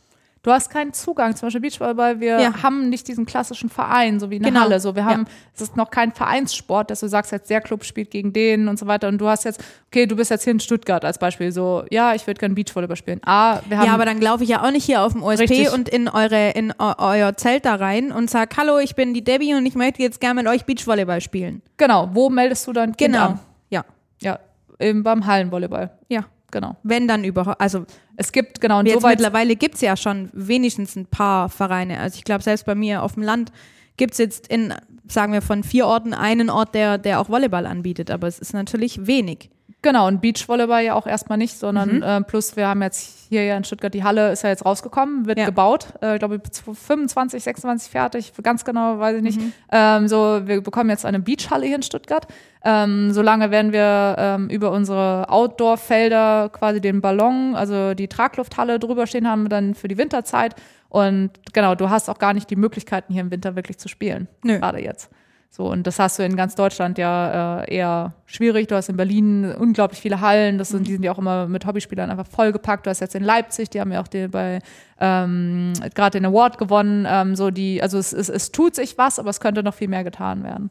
[0.47, 1.35] Du hast keinen Zugang.
[1.35, 2.63] Zum Beispiel Beachvolleyball, wir Ja.
[2.63, 4.61] haben nicht diesen klassischen Verein, so wie eine Genau.
[4.61, 4.79] Halle.
[4.81, 5.09] So, wir Ja.
[5.11, 8.69] haben, es ist noch kein Vereinssport, dass du sagst, jetzt der Club spielt gegen den
[8.69, 9.09] und so weiter.
[9.09, 12.15] Und du hast jetzt, okay, du bist jetzt hier in Stuttgart als Beispiel, so, ja,
[12.15, 13.21] ich würde gerne Beachvolleyball spielen.
[13.27, 15.41] Ah, wir haben Ja, aber dann laufe ich ja auch nicht hier auf dem OSP
[15.41, 15.73] Richtig.
[15.73, 19.25] und in eure in eu euer Zelt da rein und sag, hallo, ich bin die
[19.25, 21.61] Debbie und ich möchte jetzt gerne mit euch Beachvolleyball spielen.
[21.77, 23.27] genau, wo meldest du dein Kind Genau.
[23.27, 23.41] an?
[23.71, 23.85] Ja.
[24.21, 24.39] Ja,
[24.79, 25.91] eben beim Hallenvolleyball.
[26.09, 26.25] Ja.
[26.57, 26.75] Genau.
[26.83, 27.61] Wenn dann überhaupt.
[27.61, 27.85] Also
[28.17, 32.01] Es gibt, genau, und jetzt soweit mittlerweile gibt's ja schon wenigstens ein paar Vereine.
[32.01, 33.53] Also ich glaube, selbst bei mir auf dem Land
[33.99, 34.73] gibt's jetzt in,
[35.07, 38.11] sagen wir, von vier Orten einen Ort, der, der auch Volleyball anbietet.
[38.11, 39.51] Aber es ist natürlich wenig.
[39.87, 42.03] Genau, und Beachvolleyball ja auch erstmal nicht, sondern Mhm.
[42.03, 45.27] äh, plus wir haben jetzt hier ja in Stuttgart die Halle ist ja jetzt rausgekommen,
[45.27, 45.47] wird Ja.
[45.47, 46.41] gebaut, äh, ich glaube
[46.75, 49.41] 25, 26 fertig, ganz genau weiß ich nicht.
[49.41, 49.53] Mhm.
[49.71, 52.27] Ähm, so, wir bekommen jetzt eine Beachhalle hier in Stuttgart.
[52.65, 59.07] Ähm, solange werden wir ähm, über unsere Outdoor-Felder quasi den Ballon, also die Traglufthalle drüber
[59.07, 60.57] stehen haben, dann für die Winterzeit.
[60.89, 64.27] Und genau, du hast auch gar nicht die Möglichkeiten, hier im Winter wirklich zu spielen.
[64.43, 64.59] Nö.
[64.59, 65.11] Gerade jetzt.
[65.57, 68.69] So, und das hast du in ganz Deutschland ja äh, eher schwierig.
[68.69, 71.65] Du hast in Berlin unglaublich viele Hallen, das sind, die sind ja auch immer mit
[71.65, 72.85] Hobbyspielern einfach vollgepackt.
[72.85, 74.59] Du hast jetzt in Leipzig, die haben ja auch die, bei
[75.01, 77.07] ähm, gerade den Award gewonnen.
[77.09, 79.89] Ähm, so die, also es, es, es tut sich was, aber es könnte noch viel
[79.89, 80.69] mehr getan werden.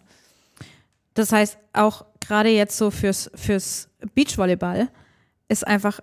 [1.15, 4.89] Das heißt, auch gerade jetzt so fürs, fürs Beachvolleyball
[5.47, 5.99] ist einfach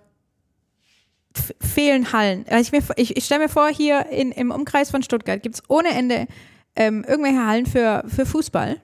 [1.61, 2.43] fehlen Hallen.
[2.49, 5.91] Also ich, ich, ich stelle mir vor, hier in, im Umkreis von Stuttgart gibt's ohne
[5.91, 6.27] Ende
[6.75, 8.81] ähm, irgendwelche Hallen für, für Fußball,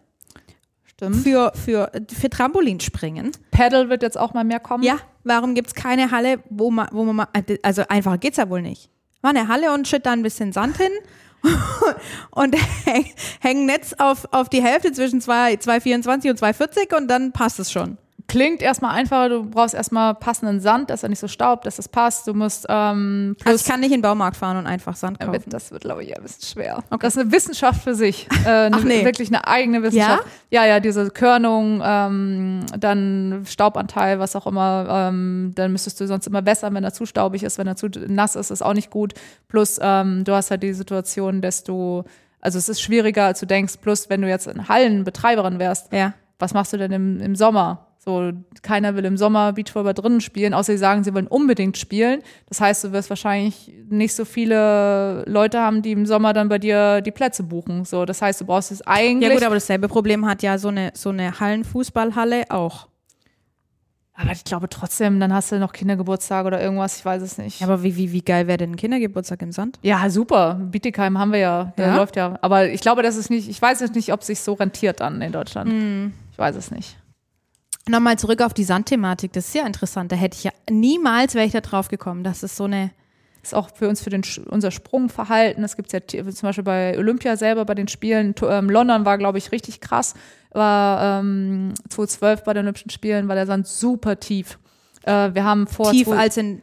[0.86, 1.18] Stimmt.
[1.18, 3.32] für, für, für Trampolinspringen.
[3.52, 4.84] Paddle wird jetzt auch mal mehr kommen.
[4.84, 7.28] Ja, warum gibt's keine Halle, wo man, wo man mal,
[7.64, 8.90] also einfacher geht's ja wohl nicht.
[9.22, 10.92] Mach eine Halle und schütt da ein bisschen Sand hin
[12.32, 13.06] und häng,
[13.40, 17.72] häng Netz auf, auf die Hälfte zwischen zwei- 2,24 und 2,40 und dann passt es
[17.72, 17.98] schon.
[18.30, 21.90] Klingt erstmal einfacher, du brauchst erstmal passenden Sand, dass er nicht so staubt, dass es
[21.90, 22.28] passt.
[22.28, 25.26] Du musst ähm, Also ich kann nicht in den Baumarkt fahren und einfach Sand Ja,
[25.26, 25.50] kaufen.
[25.50, 26.84] Das wird, glaube ich, ein bisschen schwer.
[27.00, 28.28] Das ist eine Wissenschaft für sich.
[28.46, 29.04] Äh, eine, Ach, nee.
[29.04, 30.24] Wirklich eine eigene Wissenschaft.
[30.52, 34.86] Ja, ja, diese Körnung, ähm, dann Staubanteil, was auch immer.
[35.10, 37.58] Ähm, dann müsstest du sonst immer wässern, wenn er zu staubig ist.
[37.58, 39.16] Wenn er zu nass ist, ist auch nicht gut.
[39.48, 42.04] Plus, ähm, du hast halt die Situation, dass du,
[42.42, 43.78] also es ist schwieriger, als du denkst.
[43.82, 46.14] Plus, wenn du jetzt eine Hallenbetreiberin wärst, Ja.
[46.38, 47.88] was machst du denn im, im Sommer?
[48.02, 48.32] So,
[48.62, 52.24] keiner will im Sommer Beachvolleyball drinnen spielen, außer sie sagen, sie wollen unbedingt spielen.
[52.48, 56.60] Das heißt, du wirst wahrscheinlich nicht so viele Leute haben, die im Sommer dann bei
[56.60, 57.84] dir die Plätze buchen.
[57.84, 59.28] So, das heißt, du brauchst es eigentlich.
[59.28, 62.88] Ja gut, aber dasselbe Problem hat ja so eine, so eine Hallenfußballhalle auch.
[64.14, 67.62] aber ich glaube trotzdem, dann hast du noch Kindergeburtstag oder irgendwas, ich weiß es nicht.
[67.62, 69.78] Aber wie, wie, wie geil wäre denn ein Kindergeburtstag im Sand?
[69.82, 70.56] Ja, super.
[70.56, 71.74] Bietigheim haben wir ja.
[71.78, 71.96] Der Ja?
[71.98, 72.38] läuft ja.
[72.42, 75.02] Aber ich glaube, das ist nicht, ich weiß jetzt nicht, ob es sich so rentiert
[75.02, 75.70] dann in Deutschland.
[75.70, 76.14] Hm.
[76.32, 76.98] Ich weiß es nicht.
[77.90, 80.12] Nochmal zurück auf die Sandthematik, das ist ja interessant.
[80.12, 82.92] Da hätte ich ja niemals wäre ich da drauf gekommen, dass es so eine.
[83.42, 85.62] ist auch für uns für den, unser Sprungverhalten.
[85.64, 88.36] Das gibt's ja zum Beispiel bei Olympia selber, bei den Spielen.
[88.48, 90.14] Ähm, London war, glaube ich, richtig krass.
[90.52, 94.60] War ähm, 2012 bei den Olympischen Spielen, war der Sand super tief.
[95.04, 96.62] Äh, wir haben vor tief als in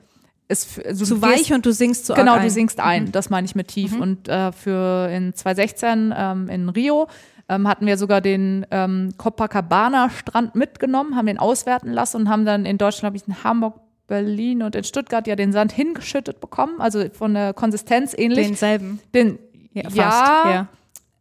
[0.48, 2.50] ist, also zu gehst- weich und du singst zu Genau, du ein.
[2.50, 3.10] singst ein.
[3.10, 3.98] Das meine ich mit tief.
[3.98, 7.08] Und äh, für in 2016 ähm, in Rio
[7.48, 12.64] ähm, hatten wir sogar den ähm, Copacabana-Strand mitgenommen, haben den auswerten lassen und haben dann
[12.66, 16.80] in Deutschland, glaube ich, in Hamburg, Berlin und in Stuttgart ja den Sand hingeschüttet bekommen.
[16.80, 18.46] Also von der Konsistenz ähnlich.
[18.46, 19.00] denselben.
[19.14, 19.38] Den,
[19.72, 19.96] Ja, fast.
[19.96, 20.68] ja,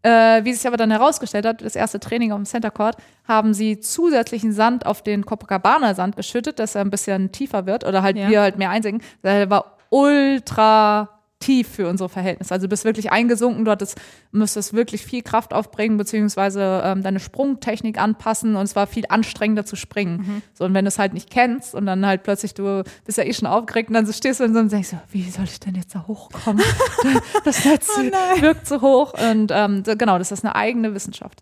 [0.03, 0.37] ja.
[0.37, 2.95] äh, wie sich aber dann herausgestellt hat, das erste Training auf dem Center Court,
[3.27, 8.03] haben sie zusätzlichen Sand auf den Copacabana-Sand geschüttet, dass er ein bisschen tiefer wird oder
[8.03, 8.29] halt Ja.
[8.29, 9.01] wir halt mehr einsinken.
[9.23, 11.09] Der war ultra
[11.45, 12.53] tief für unsere Verhältnisse.
[12.53, 13.97] Also du bist wirklich eingesunken, du hattest,
[14.31, 19.65] musstest wirklich viel Kraft aufbringen, beziehungsweise ähm, deine Sprungtechnik anpassen und es war viel anstrengender
[19.65, 20.17] zu springen.
[20.17, 20.41] Mhm.
[20.53, 23.23] So, und wenn du es halt nicht kennst und dann halt plötzlich, du bist ja
[23.23, 25.43] eh schon aufgeregt und dann so stehst du und so und denkst so, wie soll
[25.45, 26.63] ich denn jetzt da hochkommen?
[27.43, 31.41] das Netz Oh wirkt so hoch und ähm, genau, das ist eine eigene Wissenschaft.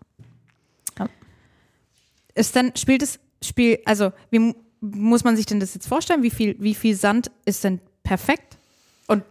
[2.35, 6.23] Ist dann, spielt es, Spiel, also wie mu- muss man sich denn das jetzt vorstellen?
[6.23, 8.57] Wie viel, wie viel Sand ist denn perfekt?
[9.07, 9.23] Und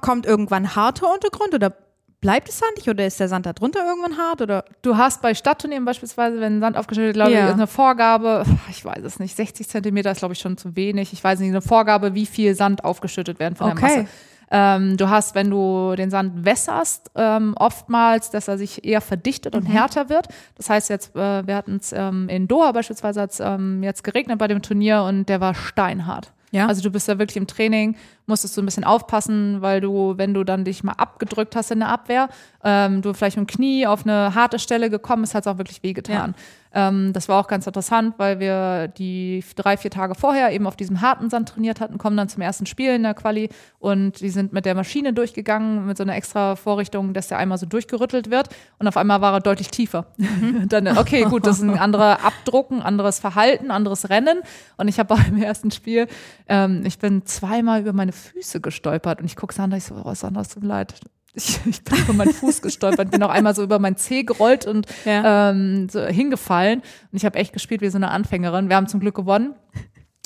[0.00, 1.72] kommt irgendwann harter Untergrund oder
[2.20, 4.64] bleibt es sandig oder ist der Sand da drunter irgendwann hart oder?
[4.82, 7.40] Du hast bei Stadtturnieren beispielsweise, wenn Sand aufgeschüttet wird, glaube Ja.
[7.40, 10.76] ich, ist eine Vorgabe, ich weiß es nicht, 60 Zentimeter ist, glaube ich, schon zu
[10.76, 11.12] wenig.
[11.12, 13.96] Ich weiß nicht, eine Vorgabe, wie viel Sand aufgeschüttet werden von der Okay.
[14.02, 14.08] Masse.
[14.54, 19.54] Ähm, du hast, wenn du den Sand wässerst, ähm, oftmals, dass er sich eher verdichtet
[19.54, 19.60] Mhm.
[19.60, 20.28] und härter wird.
[20.56, 24.04] Das heißt jetzt, äh, wir hatten es ähm, in Doha beispielsweise, hat es ähm, jetzt
[24.04, 26.32] geregnet bei dem Turnier und der war steinhart.
[26.52, 26.66] Ja.
[26.66, 27.96] Also du bist da wirklich im Training,
[28.26, 31.80] musstest du ein bisschen aufpassen, weil du, wenn du dann dich mal abgedrückt hast in
[31.80, 32.28] der Abwehr,
[32.62, 35.58] ähm, du vielleicht mit dem Knie auf eine harte Stelle gekommen bist, hat es auch
[35.58, 36.34] wirklich wehgetan.
[36.74, 40.76] Ähm, das war auch ganz interessant, weil wir die drei, vier Tage vorher eben auf
[40.76, 43.48] diesem harten Sand trainiert hatten, kommen dann zum ersten Spiel in der Quali
[43.78, 47.58] und die sind mit der Maschine durchgegangen, mit so einer extra Vorrichtung, dass der einmal
[47.58, 48.48] so durchgerüttelt wird
[48.78, 50.06] und auf einmal war er deutlich tiefer.
[50.16, 50.68] Mhm.
[50.68, 54.40] dann, okay, gut, das ist ein anderer Abdruck, ein anderes Verhalten, anderes Rennen
[54.76, 56.08] und ich habe beim ersten Spiel,
[56.48, 60.14] ähm, ich bin zweimal über meine Füße gestolpert und ich gucke Sandra, ich so, oh
[60.14, 60.94] Sandra, es tut mir leid,
[61.34, 64.66] ich, ich bin über meinen Fuß gestolpert, bin auch einmal so über meinen Zeh gerollt
[64.66, 65.50] und Ja.
[65.50, 66.80] ähm, so hingefallen.
[66.80, 68.68] Und ich habe echt gespielt wie so eine Anfängerin.
[68.68, 69.54] Wir haben zum Glück gewonnen.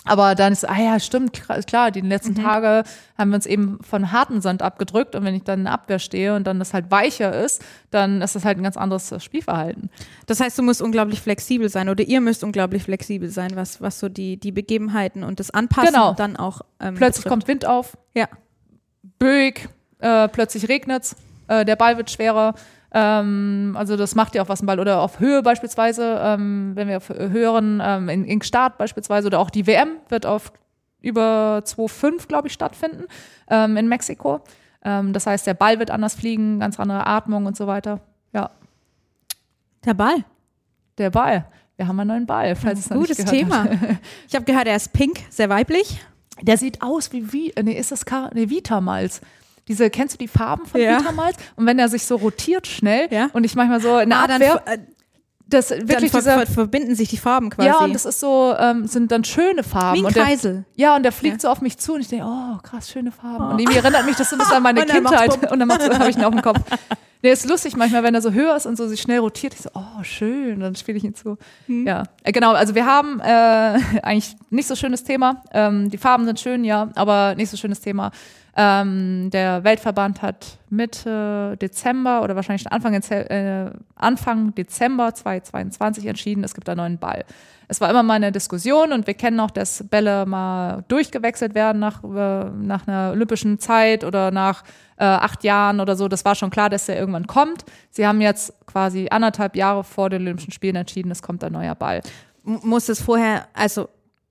[0.09, 1.33] Aber dann ist, ah ja, stimmt,
[1.67, 2.85] klar, die letzten Tage
[3.19, 5.17] haben wir uns eben von harten Sand abgedrückt.
[5.17, 8.23] Und wenn ich dann in der Abwehr stehe und dann das halt weicher ist, dann
[8.23, 9.91] ist das halt ein ganz anderes Spielverhalten.
[10.27, 13.99] Das heißt, du musst unglaublich flexibel sein oder ihr müsst unglaublich flexibel sein, was, was
[13.99, 16.13] so die, die Begebenheiten und das Anpassen Genau.
[16.15, 17.29] dann auch ähm, Plötzlich betrifft.
[17.29, 18.29] kommt Wind auf, Ja.
[19.19, 21.17] böig, äh, plötzlich regnet's,
[21.49, 22.55] äh, der Ball wird schwerer.
[22.93, 24.81] Ähm, also das macht ja auch was im Ball.
[24.81, 29.39] Oder auf Höhe beispielsweise, ähm, wenn wir auf höheren, ähm, in, in Start beispielsweise, oder
[29.41, 30.53] auch die WM wird auf
[31.01, 33.05] über 2,5, glaube ich, stattfinden
[33.49, 34.41] ähm, in Mexiko.
[34.85, 38.01] Ähm, das heißt, der Ball wird anders fliegen, ganz andere Atmung und so weiter.
[38.33, 38.51] Ja,
[39.85, 40.25] Der Ball.
[40.99, 41.47] der Ball.
[41.77, 43.65] Wir haben einen neuen Ball, falls es noch Gutes nicht Thema.
[43.65, 43.71] Hat.
[44.29, 46.01] Ich habe gehört, er ist pink, sehr weiblich.
[46.41, 49.21] Der sieht aus wie, wie nee, ist das Ka nee, Vitamalz.
[49.69, 51.01] Diese, kennst du die Farben von Ja.
[51.01, 51.37] Vitamalz?
[51.57, 53.31] Und wenn er sich so rotiert schnell Ja.
[53.33, 54.79] und ich manchmal so in der Ah, dann, Abwehr, äh,
[55.49, 57.69] das dann wirklich ver dieser, ver verbinden sich die Farben quasi.
[57.69, 59.97] ja, und das ist so, ähm, sind dann schöne Farben.
[59.97, 60.65] Wie ein und der, Kreisel.
[60.75, 61.41] ja, und der fliegt Ja.
[61.41, 63.51] so auf mich zu und ich denke, oh, krass, schöne Farben.
[63.53, 65.53] Und irgendwie erinnert mich das so ein bisschen an meine Und dann Kindheit.
[65.53, 66.59] Und dann habe ich ihn auf dem Kopf.
[67.23, 69.55] Nee, ist lustig manchmal, wenn er so höher ist und so sich schnell rotiert.
[69.55, 71.39] Ich so, oh, schön, dann spiele ich ihn zu.
[71.67, 71.87] Hm.
[71.87, 72.53] Ja, äh, genau.
[72.53, 73.25] Also wir haben äh,
[74.03, 75.43] eigentlich nicht so schönes Thema.
[75.53, 78.11] Ähm, die Farben sind schön, ja, aber nicht so schönes Thema.
[78.59, 86.55] Ähm, der Weltverband hat Mitte Dezember oder wahrscheinlich Anfang, äh, Anfang Dezember 2022 entschieden, es
[86.55, 87.25] gibt einen neuen Ball.
[87.69, 91.79] Es war immer mal eine Diskussion und wir kennen auch, dass Bälle mal durchgewechselt werden
[91.81, 94.63] nach, äh, nach einer olympischen Zeit oder nach
[94.99, 96.09] äh, acht Jahren oder so.
[96.09, 97.65] Das war schon klar, dass der irgendwann kommt.
[97.91, 101.75] Sie haben jetzt quasi anderthalb Jahre vor den Olympischen Spielen entschieden, es kommt ein neuer
[101.75, 102.03] Ball.
[102.47, 103.89] M- Muss es vorher, also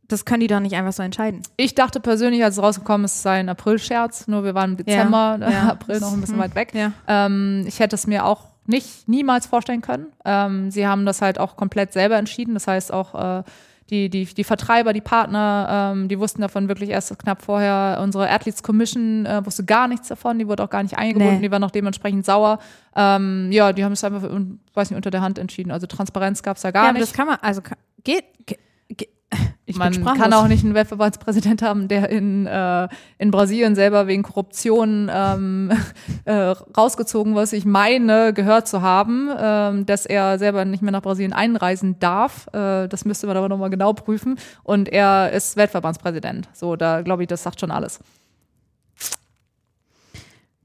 [0.08, 1.42] das können die doch nicht einfach so entscheiden.
[1.58, 4.78] Ich dachte persönlich, als es rausgekommen ist, es sei ein April-Scherz, nur wir waren im
[4.78, 5.64] Dezember, Ja, ja.
[5.72, 6.74] April noch ein bisschen weit weg.
[6.76, 6.92] Ja.
[7.08, 10.08] Ähm, ich hätte es mir auch nicht niemals vorstellen können.
[10.26, 12.54] Ähm, sie haben das halt auch komplett selber entschieden.
[12.54, 13.44] Das heißt auch äh,
[13.92, 18.00] die, die, die Vertreiber, die Partner, ähm, die wussten davon wirklich erst knapp vorher.
[18.02, 20.40] Unsere Athletes Commission äh, wusste gar nichts davon.
[20.40, 21.36] Die wurde auch gar nicht eingebunden.
[21.36, 21.42] Nee.
[21.44, 22.58] Die war noch dementsprechend sauer.
[22.96, 24.24] Ähm, ja, die haben es einfach,
[24.74, 25.70] weiß nicht, unter der Hand entschieden.
[25.72, 27.10] Also Transparenz gab es da gar ja, aber nicht.
[27.10, 27.62] das kann man, also
[28.04, 28.58] geht, ge- ge-
[29.66, 34.22] ich Man kann auch nicht einen Weltverbandspräsident haben, der in, äh, in Brasilien selber wegen
[34.22, 35.72] Korruption ähm,
[36.26, 36.34] äh,
[36.78, 41.34] rausgezogen was ich meine, gehört zu haben, ähm, dass er selber nicht mehr nach Brasilien
[41.34, 42.48] einreisen darf.
[42.54, 44.38] Äh, das müsste man aber nochmal genau prüfen.
[44.64, 46.48] Und er ist Weltverbandspräsident.
[46.54, 48.00] So, da glaube ich, das sagt schon alles.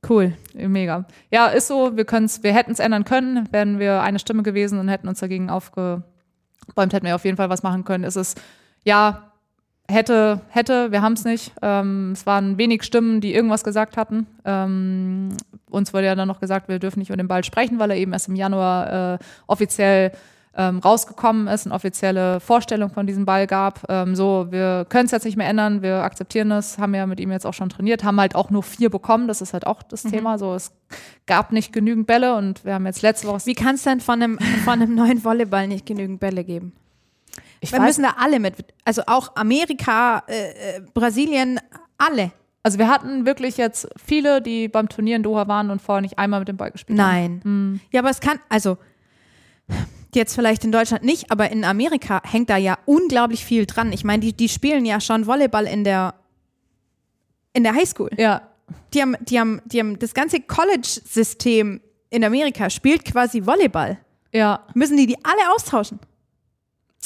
[0.08, 0.32] Cool.
[0.54, 1.06] Mega.
[1.30, 4.88] Ja, ist so, wir wir hätten es ändern können, wären wir eine Stimme gewesen und
[4.88, 5.50] hätten uns dagegen
[6.70, 8.04] aufgebäumt, hätten wir auf jeden Fall was machen können.
[8.04, 8.40] Es ist,
[8.84, 9.30] ja,
[9.88, 11.52] hätte, hätte, wir haben es nicht.
[11.62, 14.26] Ähm, es waren wenig Stimmen, die irgendwas gesagt hatten.
[14.44, 15.30] Ähm,
[15.68, 17.96] uns wurde ja dann noch gesagt, wir dürfen nicht über den Ball sprechen, weil er
[17.96, 20.12] eben erst im Januar äh, offiziell
[20.56, 23.84] ähm, rausgekommen ist, eine offizielle Vorstellung von diesem Ball gab.
[23.88, 27.20] Ähm, so, wir können es jetzt nicht mehr ändern, wir akzeptieren es, haben ja mit
[27.20, 29.82] ihm jetzt auch schon trainiert, haben halt auch nur vier bekommen, das ist halt auch
[29.82, 30.38] das Thema.
[30.38, 30.72] So, es
[31.26, 33.46] gab nicht genügend Bälle und wir haben jetzt letzte Woche.
[33.46, 36.72] Wie kann es denn von einem, von einem neuen Volleyball nicht genügend Bälle geben?
[37.60, 41.60] ich Wir weiß, müssen da alle mit, also auch Amerika, äh, äh, Brasilien,
[41.96, 42.32] alle.
[42.64, 46.18] also wir hatten wirklich jetzt viele, die beim Turnier in Doha waren und vorher nicht
[46.18, 47.40] einmal mit dem Ball gespielt haben.
[47.44, 47.80] Nein.
[47.92, 48.78] Ja, aber es kann, also
[50.14, 53.92] jetzt vielleicht in Deutschland nicht, aber in Amerika hängt da ja unglaublich viel dran.
[53.92, 56.14] Ich meine, die, die spielen ja schon Volleyball in der
[57.52, 58.10] in der Highschool.
[58.16, 58.42] Ja,
[58.94, 61.80] Die haben, die haben, die haben das ganze College-System
[62.10, 63.98] in Amerika spielt quasi Volleyball.
[64.32, 64.64] ja.
[64.74, 65.98] Müssen die die alle austauschen?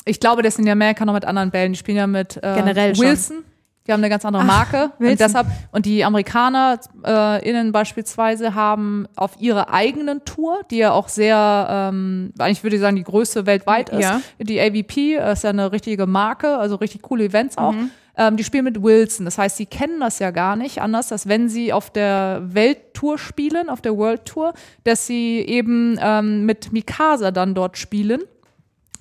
[0.06, 1.72] Ich glaube, das sind in Amerika noch mit anderen Bällen.
[1.72, 3.44] Die spielen ja mit äh, Generell schon.
[3.86, 4.92] Die haben eine ganz andere Marke.
[4.98, 5.12] Wilson.
[5.12, 10.92] Und deshalb, und die Amerikaner äh, innen beispielsweise haben auf ihrer eigenen Tour, die ja
[10.92, 14.22] auch sehr, ähm, eigentlich würde ich sagen, die größte weltweit ist, Ja.
[14.38, 17.72] die AVP ist ja eine richtige Marke, also richtig coole Events auch.
[17.72, 17.90] Mhm.
[18.16, 19.24] Ähm, die spielen mit Wilson.
[19.24, 23.18] Das heißt, sie kennen das ja gar nicht anders, als wenn sie auf der Welttour
[23.18, 24.54] spielen, auf der World Tour,
[24.84, 28.22] dass sie eben ähm, mit Mikasa dann dort spielen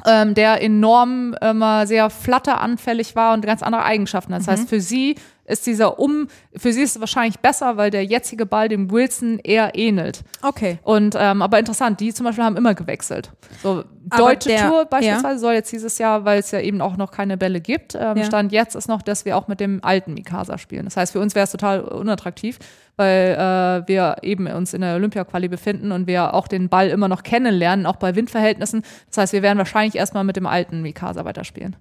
[0.05, 4.33] ähm, der enorm immer sehr flatteranfällig war und ganz andere Eigenschaften.
[4.33, 8.05] Das heißt, für sie ist dieser Um, für sie ist es wahrscheinlich besser, weil der
[8.05, 10.23] jetzige Ball dem Wilson eher ähnelt.
[10.41, 10.79] Okay.
[10.83, 13.31] Und ähm, aber interessant, die zum Beispiel haben immer gewechselt.
[13.61, 16.95] So Aber deutsche der- Tour beispielsweise soll jetzt dieses Jahr, weil es ja eben auch
[16.95, 18.23] noch keine Bälle gibt, ähm, Ja.
[18.23, 20.85] Stand jetzt ist noch, dass wir auch mit dem alten Mikasa spielen.
[20.85, 22.57] Das heißt, für uns wäre es total unattraktiv,
[22.95, 27.07] weil äh, wir eben uns in der Olympia-Quali befinden und wir auch den Ball immer
[27.09, 28.83] noch kennenlernen, auch bei Windverhältnissen.
[29.09, 31.75] Das heißt, wir werden wahrscheinlich erstmal mit dem alten Mikasa weiterspielen.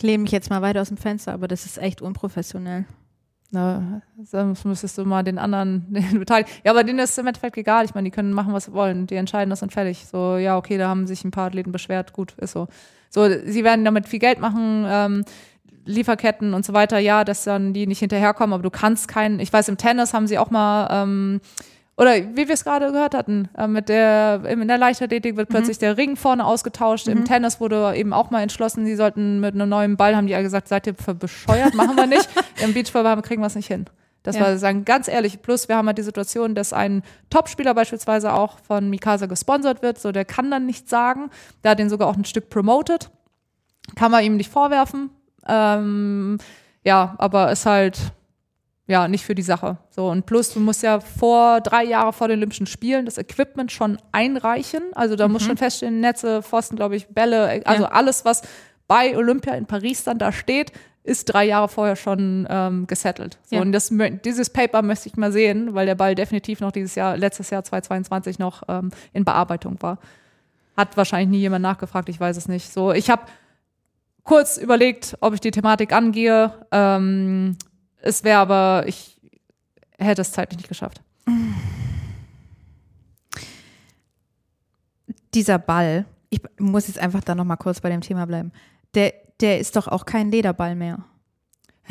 [0.00, 2.86] Ich lehne mich jetzt mal weiter aus dem Fenster, aber das ist echt unprofessionell.
[3.50, 6.50] Na, sonst müsstest du mal den anderen den beteiligen.
[6.64, 7.84] Ja, aber denen ist im Endeffekt egal.
[7.84, 9.06] Ich meine, die können machen, was sie wollen.
[9.06, 10.06] Die entscheiden das und fertig.
[10.06, 12.14] So, ja, okay, da haben sich ein paar Athleten beschwert.
[12.14, 12.66] Gut, ist so.
[13.10, 15.24] So, sie werden damit viel Geld machen, ähm,
[15.84, 16.98] Lieferketten und so weiter.
[16.98, 19.38] Ja, dass dann die nicht hinterherkommen, aber du kannst keinen.
[19.38, 21.42] Ich weiß, im Tennis haben sie auch mal, ähm,
[21.96, 25.78] oder wie wir es gerade gehört hatten, äh, mit der, in der Leichtathletik wird plötzlich
[25.78, 27.08] der Ring vorne ausgetauscht.
[27.08, 30.34] Im Tennis wurde eben auch mal entschlossen, sie sollten mit einem neuen Ball, haben die
[30.34, 32.28] alle gesagt, seid ihr für bescheuert, machen wir nicht.
[32.62, 33.84] Im Beachvolleyball kriegen wir es nicht hin.
[34.22, 34.42] Das Ja.
[34.42, 35.40] war sagen ganz ehrlich.
[35.42, 39.98] Plus wir haben halt die Situation, dass ein Topspieler beispielsweise auch von Mikasa gesponsert wird.
[39.98, 41.30] So der kann dann nichts sagen.
[41.64, 43.10] Der hat den sogar auch ein Stück promoted.
[43.96, 45.08] Kann man ihm nicht vorwerfen.
[45.48, 46.36] Ähm,
[46.84, 47.98] ja, aber ist halt
[48.90, 49.78] ja nicht für die Sache.
[49.90, 53.72] So und plus du musst ja vor drei Jahre vor den Olympischen Spielen das Equipment
[53.72, 54.82] schon einreichen.
[54.94, 57.88] Also da muss schon feststehen Netze, Pfosten, glaube ich, Bälle, also Ja.
[57.90, 58.42] alles was
[58.88, 60.72] bei Olympia in Paris dann da steht,
[61.02, 63.38] ist drei Jahre vorher schon ähm, gesettelt.
[63.44, 63.62] So, Ja.
[63.62, 63.90] Und das,
[64.24, 67.64] dieses Paper möchte ich mal sehen, weil der Ball definitiv noch dieses Jahr, letztes Jahr
[67.64, 69.98] 2022 noch ähm, in Bearbeitung war.
[70.76, 72.72] Hat wahrscheinlich nie jemand nachgefragt, ich weiß es nicht.
[72.72, 73.22] So, ich habe
[74.24, 76.52] kurz überlegt, ob ich die Thematik angehe.
[76.70, 77.56] Ähm,
[78.02, 79.20] es wäre aber, ich
[79.98, 81.02] hätte es zeitlich nicht geschafft.
[85.34, 88.52] Dieser Ball, ich muss jetzt einfach da nochmal kurz bei dem Thema bleiben.
[88.94, 91.04] Der, der ist doch auch kein Lederball mehr.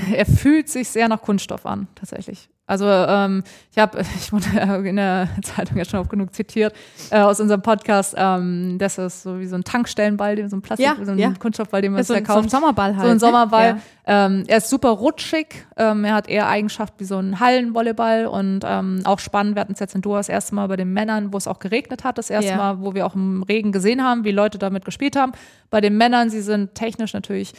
[0.13, 2.49] Er fühlt sich sehr nach Kunststoff an, tatsächlich.
[2.69, 4.45] Also ähm, ich habe, ich wurde
[4.87, 6.75] in der Zeitung ja schon oft genug zitiert
[7.09, 10.85] äh, aus unserem Podcast, ähm, das ist so wie so ein Tankstellenball, so ein Plastik,
[10.85, 11.33] Ja, so ein ja.
[11.37, 12.47] Kunststoffball, den man so, ein, da so ein.
[12.49, 13.01] Sommerball halt.
[13.01, 13.19] so ein ne?
[13.19, 13.81] Sommerball.
[14.07, 14.25] Ja.
[14.25, 15.65] Ähm, er ist super rutschig.
[15.77, 19.55] Ähm, er hat eher Eigenschaften wie so ein Hallenvolleyball und ähm, auch spannend.
[19.55, 21.57] Wir hatten es jetzt in Doha das erste Mal bei den Männern, wo es auch
[21.57, 22.19] geregnet hat.
[22.19, 22.57] Das erste Ja.
[22.57, 25.31] Mal, wo wir auch im Regen gesehen haben, wie Leute damit gespielt haben.
[25.71, 27.53] Bei den Männern, sie sind technisch natürlich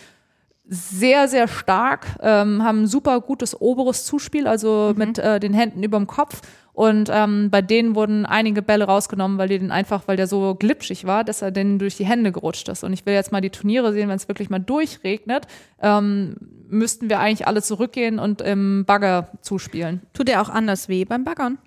[0.73, 5.83] sehr, sehr stark, ähm, haben ein super gutes oberes Zuspiel, also mit äh, den Händen
[5.83, 6.43] überm Kopf.
[6.73, 10.55] Und ähm, bei denen wurden einige Bälle rausgenommen, weil die den einfach, weil der so
[10.55, 12.85] glitschig war, dass er denen durch die Hände gerutscht ist.
[12.85, 15.49] Und ich will jetzt mal die Turniere sehen, wenn es wirklich mal durchregnet,
[15.83, 16.37] ähm,
[16.69, 20.03] müssten wir eigentlich alle zurückgehen und im Bagger zuspielen.
[20.15, 21.59] Tut er auch anders weh beim Baggern?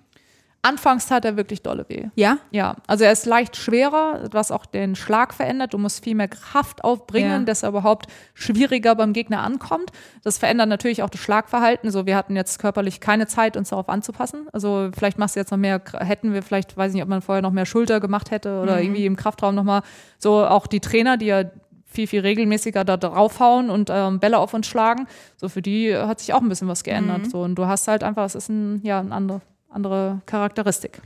[0.64, 2.06] Anfangs tat er wirklich dolle weh.
[2.14, 2.38] Ja?
[2.50, 5.74] Ja, also er ist leicht schwerer, was auch den Schlag verändert.
[5.74, 7.38] Du musst viel mehr Kraft aufbringen, Ja.
[7.40, 9.90] dass er überhaupt schwieriger beim Gegner ankommt.
[10.22, 11.90] Das verändert natürlich auch das Schlagverhalten.
[11.90, 14.48] So, wir hatten jetzt körperlich keine Zeit, uns darauf anzupassen.
[14.52, 17.20] Also vielleicht machst du jetzt noch mehr, hätten wir vielleicht, weiß ich nicht, ob man
[17.20, 19.82] vorher noch mehr Schulter gemacht hätte oder irgendwie im Kraftraum nochmal
[20.18, 21.42] so auch die Trainer, die ja
[21.84, 25.06] viel, viel regelmäßiger da draufhauen und ähm, Bälle auf uns schlagen.
[25.36, 27.30] So, für die hat sich auch ein bisschen was geändert.
[27.30, 29.40] So, und du hast halt einfach, es ist ein, ja, eine andere,
[29.74, 31.00] andere Charakteristik.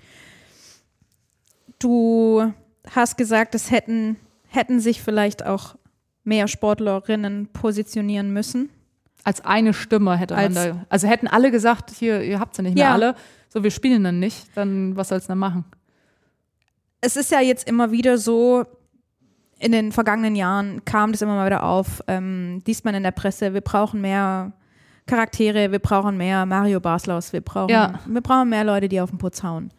[1.79, 2.53] Du
[2.91, 4.17] hast gesagt, es hätten,
[4.49, 5.77] hätten sich vielleicht auch
[6.25, 8.71] mehr Sportlerinnen positionieren müssen.
[9.25, 10.87] als eine Stimme hätte man Als- da.
[10.89, 12.93] Also hätten alle gesagt, hier, ihr habt sie nicht mehr Ja.
[12.95, 13.15] alle,
[13.51, 15.65] so wir spielen dann nicht, dann was soll's denn machen?
[17.03, 18.65] Es ist ja jetzt immer wieder so,
[19.59, 23.11] in den vergangenen Jahren kam das immer mal wieder auf, ähm, liest man in der
[23.11, 24.53] Presse, wir brauchen mehr
[25.09, 27.99] Charaktere, wir brauchen mehr Mario Baslaus, wir brauchen, Ja.
[28.07, 29.73] wir brauchen mehr Leute, die auf den Putz hauen.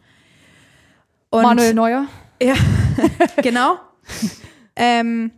[1.30, 2.06] Und Manuel Neuer?
[3.42, 3.78] genau.
[4.76, 5.30] ähm,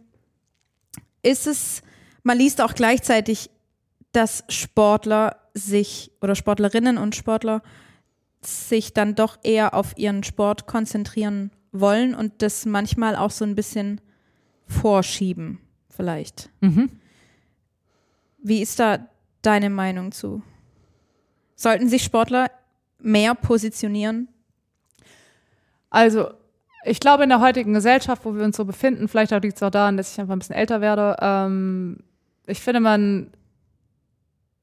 [1.22, 1.82] ist es,
[2.22, 3.50] man liest auch gleichzeitig,
[4.12, 7.62] dass Sportler sich oder Sportlerinnen und Sportler
[8.44, 13.54] sich dann doch eher auf ihren Sport konzentrieren wollen und das manchmal auch so ein
[13.54, 14.00] bisschen
[14.66, 16.50] vorschieben, vielleicht.
[16.60, 16.90] Mhm.
[18.38, 19.06] Wie ist da
[19.42, 20.42] deine Meinung zu?
[21.54, 22.50] Sollten sich Sportler
[22.98, 24.28] mehr positionieren?
[25.90, 26.30] Also,
[26.84, 29.70] ich glaube, in der heutigen Gesellschaft, wo wir uns so befinden, vielleicht liegt es auch
[29.70, 31.98] daran, dass ich einfach ein bisschen älter werde, ähm,
[32.46, 33.30] ich finde, man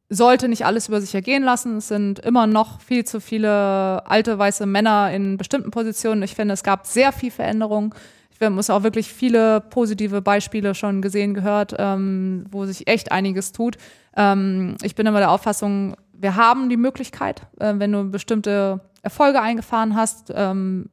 [0.09, 1.77] sollte nicht alles über sich ergehen lassen.
[1.77, 6.23] Es sind immer noch viel zu viele alte weiße Männer in bestimmten Positionen.
[6.23, 7.93] Ich finde, es gab sehr viel Veränderung.
[8.39, 13.51] Ich habe auch wirklich viele positive Beispiele schon gesehen, gehört, ähm, wo sich echt einiges
[13.51, 13.77] tut.
[14.15, 19.41] Ähm, ich bin immer der Auffassung, wir haben die Möglichkeit, äh, wenn du bestimmte Erfolge
[19.41, 20.89] eingefahren hast, ähm,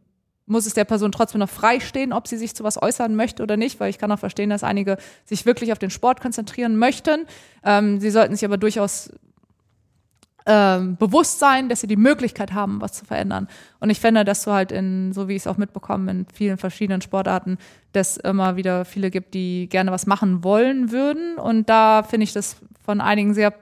[0.47, 3.43] muss es der Person trotzdem noch frei stehen, ob sie sich zu was äußern möchte
[3.43, 6.77] oder nicht, weil ich kann auch verstehen, dass einige sich wirklich auf den Sport konzentrieren
[6.77, 7.27] möchten.
[7.65, 9.11] Ähm, sie sollten sich aber durchaus
[10.47, 13.49] ähm, Bewusstsein, dass sie die Möglichkeit haben, was zu verändern.
[13.81, 16.57] Und ich finde, dass du halt in, so wie ich es auch mitbekomme, in vielen
[16.57, 17.59] verschiedenen Sportarten,
[17.93, 21.37] dass immer wieder viele gibt, die gerne was machen wollen würden.
[21.37, 23.53] Und da finde ich das von einigen sehr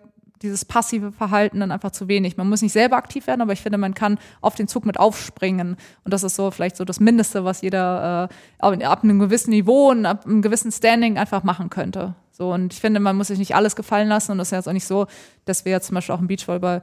[0.42, 2.36] dieses passive Verhalten dann einfach zu wenig.
[2.36, 4.98] Man muss nicht selber aktiv werden, aber ich finde, man kann auf den Zug mit
[4.98, 5.76] aufspringen.
[6.04, 8.28] Und das ist so vielleicht so das Mindeste, was jeder
[8.60, 12.14] äh, ab einem gewissen Niveau und ab einem gewissen Standing einfach machen könnte.
[12.30, 14.32] So, und ich finde, man muss sich nicht alles gefallen lassen.
[14.32, 15.06] Und das ist jetzt auch nicht so,
[15.44, 16.82] dass wir jetzt zum Beispiel auch im Beachvolleyball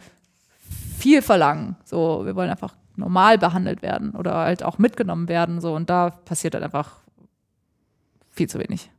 [0.97, 1.76] viel verlangen.
[1.84, 5.60] So, wir wollen einfach normal behandelt werden oder halt auch mitgenommen werden.
[5.60, 7.02] So, und da passiert halt einfach
[8.32, 8.89] viel zu wenig.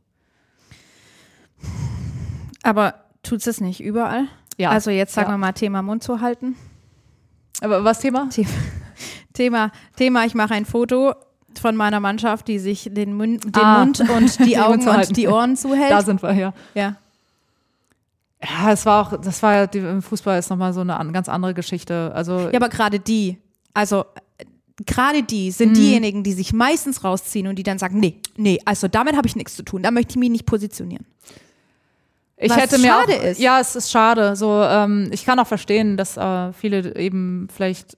[2.61, 2.93] Aber
[3.23, 4.27] tut es nicht überall?
[4.57, 4.69] Ja.
[4.69, 5.33] Also jetzt sagen Ja.
[5.33, 6.55] wir mal Thema Mund zu halten.
[7.61, 8.29] Aber was Thema?
[8.29, 8.49] Thema,
[9.33, 11.13] Thema, Thema ich mache ein Foto
[11.59, 13.79] von meiner Mannschaft, die sich den Mund, den Ah.
[13.85, 15.91] Mund und die Mund Augen und die Ohren zuhält.
[15.91, 16.53] Da sind wir, ja.
[16.73, 16.95] ja.
[18.43, 21.13] Ja, es war auch, das war ja, die, im Fußball ist nochmal so eine an,
[21.13, 22.11] ganz andere Geschichte.
[22.13, 23.37] Also, ja, aber gerade die,
[23.73, 24.03] also
[24.85, 25.51] gerade die Mhm.
[25.51, 29.27] sind diejenigen, die sich meistens rausziehen und die dann sagen, nee, nee, also damit habe
[29.27, 31.05] ich nichts zu tun, da möchte ich mich nicht positionieren.
[32.43, 33.39] Ich was hätte mir schade auch, ist.
[33.39, 34.35] Ja, es ist schade.
[34.35, 37.97] So, ähm, ich kann auch verstehen, dass äh, viele eben vielleicht,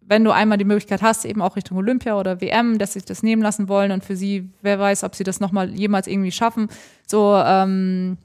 [0.00, 3.22] wenn du einmal die Möglichkeit hast, eben auch Richtung Olympia oder WM, dass sich das
[3.22, 6.68] nehmen lassen wollen und für sie, wer weiß, ob sie das nochmal jemals irgendwie schaffen.
[7.06, 8.18] So, ähm,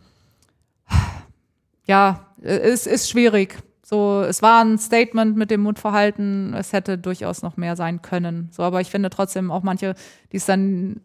[1.85, 3.57] ja, es ist schwierig.
[3.85, 6.53] So, es war ein Statement mit dem Mundverhalten.
[6.53, 8.49] Es hätte durchaus noch mehr sein können.
[8.51, 9.93] So, aber ich finde trotzdem auch manche,
[10.31, 11.01] die es dann,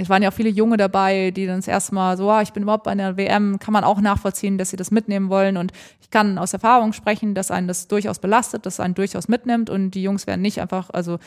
[0.00, 2.52] es waren ja auch viele Junge dabei, die dann das erste Mal so, ah, ich
[2.52, 5.56] bin überhaupt bei einer WM, kann man auch nachvollziehen, dass sie das mitnehmen wollen.
[5.56, 9.70] Und ich kann aus Erfahrung sprechen, dass einen das durchaus belastet, dass einen durchaus mitnimmt.
[9.70, 11.18] Und die Jungs werden nicht einfach, also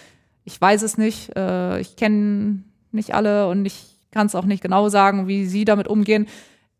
[0.45, 2.63] ich weiß es nicht, äh, ich kenne
[2.93, 6.27] nicht alle und ich kann es auch nicht genau sagen, wie sie damit umgehen.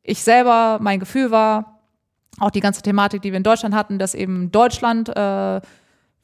[0.02, 1.82] Ich selber, mein Gefühl war,
[2.40, 5.62] auch die ganze Thematik, die wir in Deutschland hatten, dass eben Deutschland, äh,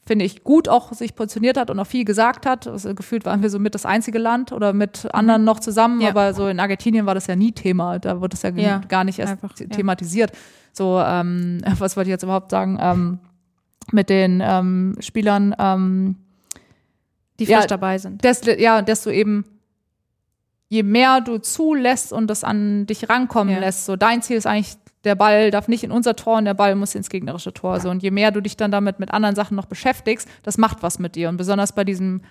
[0.08, 2.66] finde ich, gut auch sich positioniert hat und auch viel gesagt hat.
[2.66, 6.10] Also, gefühlt waren wir so mit das einzige Land oder mit anderen noch zusammen, Ja.
[6.10, 8.00] aber so in Argentinien war das ja nie Thema.
[8.00, 9.68] Da wurde es ja, Ja, gar nicht erst einfach, ja.
[9.68, 10.32] thematisiert.
[10.74, 12.78] So, ähm, was wollte ich jetzt überhaupt sagen?
[12.82, 13.20] Ähm,
[13.92, 16.16] mit den ähm, Spielern, ähm,
[17.40, 18.24] Die Ja, frisch dabei sind.
[18.24, 19.46] des, ja, desto eben,
[20.70, 23.60] je mehr du zulässt und das an dich rankommen Ja.
[23.60, 24.76] lässt, so dein Ziel ist eigentlich,
[25.08, 27.80] der Ball darf nicht in unser Tor und der Ball muss ins gegnerische Tor.
[27.80, 30.84] So, und je mehr du dich dann damit mit anderen Sachen noch beschäftigst, das macht
[30.84, 31.30] was mit dir.
[31.30, 32.22] Und besonders bei diesem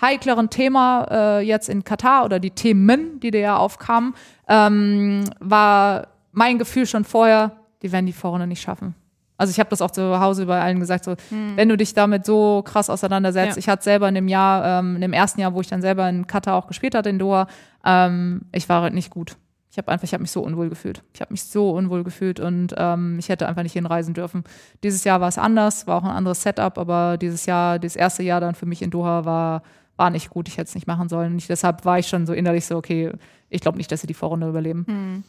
[0.00, 4.14] heikleren Thema äh, jetzt in Katar oder die Themen, die da ja aufkamen,
[4.48, 8.94] ähm, war mein Gefühl schon vorher, die werden die Vorrunde nicht schaffen.
[9.36, 11.16] Also ich habe das auch zu Hause bei allen gesagt, so,
[11.56, 13.56] wenn du dich damit so krass auseinandersetzt.
[13.56, 13.58] Ja.
[13.58, 16.08] Ich hatte selber in dem Jahr, ähm, in dem ersten Jahr, wo ich dann selber
[16.08, 17.48] in Katar auch gespielt hatte, in Doha,
[17.84, 19.36] ähm, ich war halt nicht gut.
[19.72, 21.02] Ich habe einfach, ich habe mich so unwohl gefühlt.
[21.14, 24.44] Ich habe mich so unwohl gefühlt und ähm, ich hätte einfach nicht hinreisen dürfen.
[24.82, 28.22] Dieses Jahr war es anders, war auch ein anderes Setup, aber dieses Jahr, das erste
[28.22, 29.62] Jahr dann für mich in Doha war,
[29.96, 30.46] war nicht gut.
[30.48, 31.38] Ich hätte es nicht machen sollen.
[31.38, 33.12] Ich, deshalb war ich schon so innerlich so, okay,
[33.48, 35.24] ich glaube nicht, dass sie die Vorrunde überleben.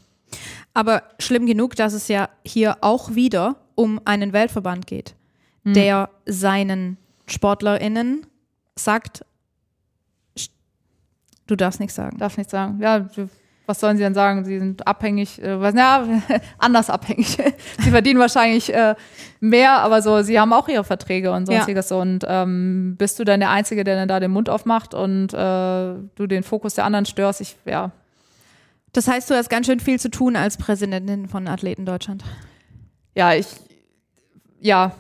[0.74, 5.16] Aber schlimm genug, dass es ja hier auch wieder um einen Weltverband geht,
[5.64, 8.26] der seinen SportlerInnen
[8.76, 9.24] sagt,
[10.38, 10.50] "Sch-
[11.48, 12.18] du darfst nichts sagen.
[12.18, 12.80] Darf nicht sagen.
[12.82, 13.30] Ja, du-
[13.66, 14.43] was sollen sie denn sagen?
[14.45, 16.05] Sie sind abhängig, äh, was, ja,
[16.57, 17.38] anders abhängig.
[17.80, 18.95] sie verdienen wahrscheinlich äh,
[19.39, 21.57] mehr, aber so, sie haben auch ihre Verträge und Ja.
[21.57, 21.91] sonstiges.
[21.91, 25.38] Und ähm, bist du dann der Einzige, der dann da den Mund aufmacht und äh,
[26.16, 27.39] du den Fokus der anderen störst?
[27.41, 27.91] Ich, ja,
[28.91, 32.24] Das heißt, du hast ganz schön viel zu tun als Präsidentin von Athleten Deutschland.
[33.16, 33.47] ja, ich,
[34.59, 34.91] ja,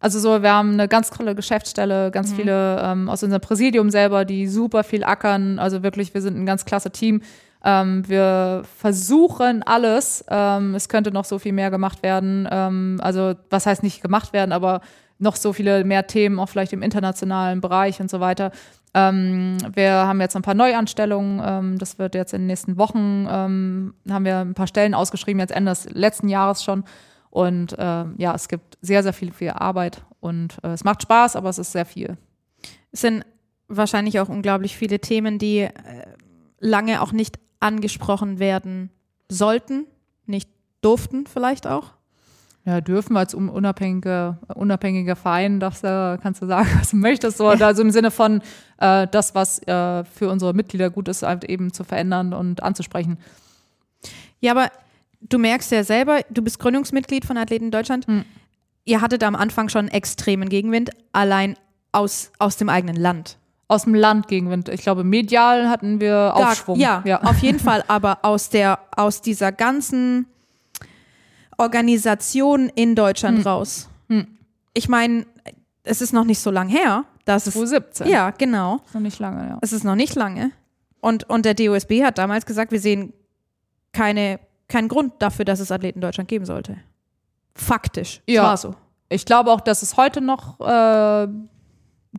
[0.00, 4.24] also so, wir haben eine ganz tolle Geschäftsstelle, ganz viele ähm, aus unserem Präsidium selber,
[4.24, 5.58] die super viel ackern.
[5.58, 7.20] Also wirklich, wir sind ein ganz klasse Team.
[7.68, 10.24] Ähm, wir versuchen alles.
[10.30, 12.48] Ähm, es könnte noch so viel mehr gemacht werden.
[12.50, 14.80] Ähm, also was heißt nicht gemacht werden, aber
[15.18, 18.52] noch so viele mehr Themen, auch vielleicht im internationalen Bereich und so weiter.
[18.94, 21.42] Ähm, wir haben jetzt ein paar Neuanstellungen.
[21.44, 25.40] Ähm, das wird jetzt in den nächsten Wochen, ähm, haben wir ein paar Stellen ausgeschrieben,
[25.40, 26.84] jetzt Ende des letzten Jahres schon.
[27.28, 31.36] Und ähm, ja, es gibt sehr, sehr viel, viel Arbeit und äh, es macht Spaß,
[31.36, 32.16] aber es ist sehr viel.
[32.92, 33.26] Es sind
[33.66, 35.72] wahrscheinlich auch unglaublich viele Themen, die äh,
[36.60, 38.90] lange auch nicht angesprochen werden
[39.28, 39.86] sollten,
[40.26, 40.48] nicht
[40.80, 41.92] durften vielleicht auch.
[42.64, 47.38] Ja, dürfen als un- unabhängiger, unabhängiger Verein, darfst du, kannst du sagen, was du möchtest.
[47.38, 47.48] So.
[47.48, 48.42] Also im Sinne von
[48.78, 53.18] äh, das, was äh, für unsere Mitglieder gut ist, halt eben zu verändern und anzusprechen.
[54.40, 54.70] Ja, aber
[55.20, 58.06] du merkst ja selber, du bist Gründungsmitglied von Athleten Deutschland.
[58.06, 58.24] Hm.
[58.84, 61.56] Ihr hattet am Anfang schon extremen Gegenwind, allein
[61.92, 63.38] aus, aus dem eigenen Land.
[63.68, 64.68] Aus dem Land Gegenwind.
[64.70, 66.78] Ich glaube, medial hatten wir Aufschwung.
[66.78, 67.22] Ja, ja.
[67.22, 70.26] auf jeden Fall, aber aus der, aus dieser ganzen
[71.58, 73.88] Organisation in Deutschland raus.
[74.72, 75.26] ich meine,
[75.82, 77.04] es ist noch nicht so lang her.
[77.24, 78.08] Dass es, 2017.
[78.08, 78.80] ja, genau.
[78.94, 79.58] Noch nicht lange, ja.
[79.60, 80.50] Es ist noch nicht lange.
[81.00, 83.12] Und, und der DOSB hat damals gesagt, wir sehen
[83.92, 86.78] keine, keinen Grund dafür, dass es Athleten in Deutschland geben sollte.
[87.54, 88.22] Faktisch.
[88.26, 88.44] Ja.
[88.44, 88.74] war so.
[89.10, 91.28] Ich glaube auch, dass es heute noch äh,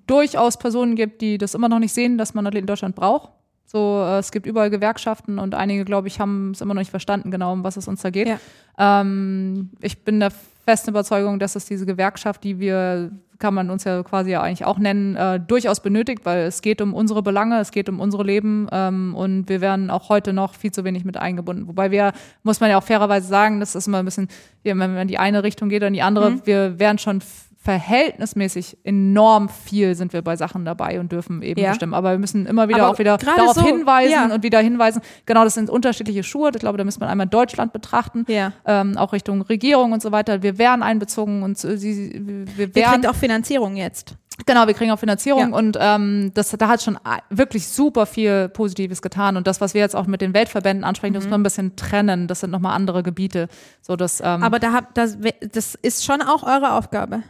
[0.07, 3.31] durchaus Personen gibt, die das immer noch nicht sehen, dass man Athleten in Deutschland braucht.
[3.65, 6.89] So, äh, es gibt überall Gewerkschaften und einige, glaube ich, haben es immer noch nicht
[6.91, 8.27] verstanden, genau, um was es uns da geht.
[8.27, 8.39] Ja.
[8.77, 10.31] Ähm, ich bin der
[10.65, 14.65] festen Überzeugung, dass es diese Gewerkschaft, die wir, kann man uns ja quasi ja eigentlich
[14.65, 18.23] auch nennen, äh, durchaus benötigt, weil es geht um unsere Belange, es geht um unsere
[18.23, 21.67] Leben ähm, und wir werden auch heute noch viel zu wenig mit eingebunden.
[21.67, 22.13] Wobei wir,
[22.43, 24.29] muss man ja auch fairerweise sagen, das ist immer ein bisschen,
[24.63, 26.41] wenn man in die eine Richtung geht oder in die andere, Mhm.
[26.45, 27.21] wir werden schon
[27.61, 31.69] verhältnismäßig enorm viel sind wir bei Sachen dabei und dürfen eben Ja.
[31.71, 31.93] bestimmen.
[31.93, 34.33] Aber wir müssen immer wieder Aber auch wieder darauf so, hinweisen ja.
[34.33, 35.01] und wieder hinweisen.
[35.25, 36.51] Genau, das sind unterschiedliche Schuhe.
[36.53, 38.53] Ich glaube, da müsste man einmal Deutschland betrachten Ja.
[38.65, 40.41] ähm, auch Richtung Regierung und so weiter.
[40.41, 44.15] Wir werden einbezogen und äh, sie, wir Ihr werden kriegt auch Finanzierung jetzt.
[44.45, 45.57] genau, wir kriegen auch Finanzierung Ja.
[45.57, 46.97] und ähm, das da hat schon
[47.29, 51.13] wirklich super viel Positives getan und das, was wir jetzt auch mit den Weltverbänden ansprechen,
[51.13, 52.27] das muss man ein bisschen trennen.
[52.27, 53.49] Das sind nochmal andere Gebiete,
[53.81, 55.17] so dass ähm, Aber da habt, das,
[55.51, 57.21] das ist schon auch eure Aufgabe.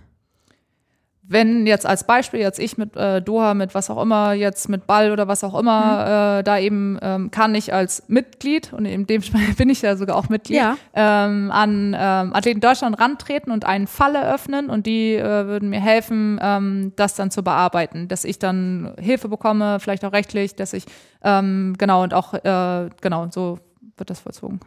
[1.32, 4.88] Wenn jetzt als Beispiel jetzt ich mit äh, Doha, mit was auch immer, jetzt mit
[4.88, 9.06] Ball oder was auch immer, äh, da eben ähm, kann ich als Mitglied, und in
[9.06, 10.76] dem Fall bin ich ja sogar auch Mitglied, Ja.
[10.96, 15.80] ähm, an ähm, Athleten Deutschland rantreten und einen Fall eröffnen und die äh, würden mir
[15.80, 20.74] helfen, ähm, das dann zu bearbeiten, dass ich dann Hilfe bekomme, vielleicht auch rechtlich, dass
[20.74, 20.86] ich,
[21.24, 23.60] ähm, genau, und auch, äh, genau, so
[23.98, 24.60] wird das vollzogen.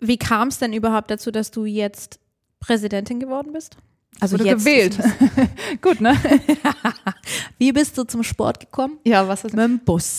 [0.00, 2.18] Wie kam es denn überhaupt dazu, dass du jetzt
[2.58, 3.76] Präsidentin geworden bist?
[4.20, 4.98] Also Wurde gewählt.
[5.82, 6.16] Gut, ne?
[7.58, 8.98] Wie bist du zum Sport gekommen?
[9.04, 10.18] Ja, was ist Mit dem Bus.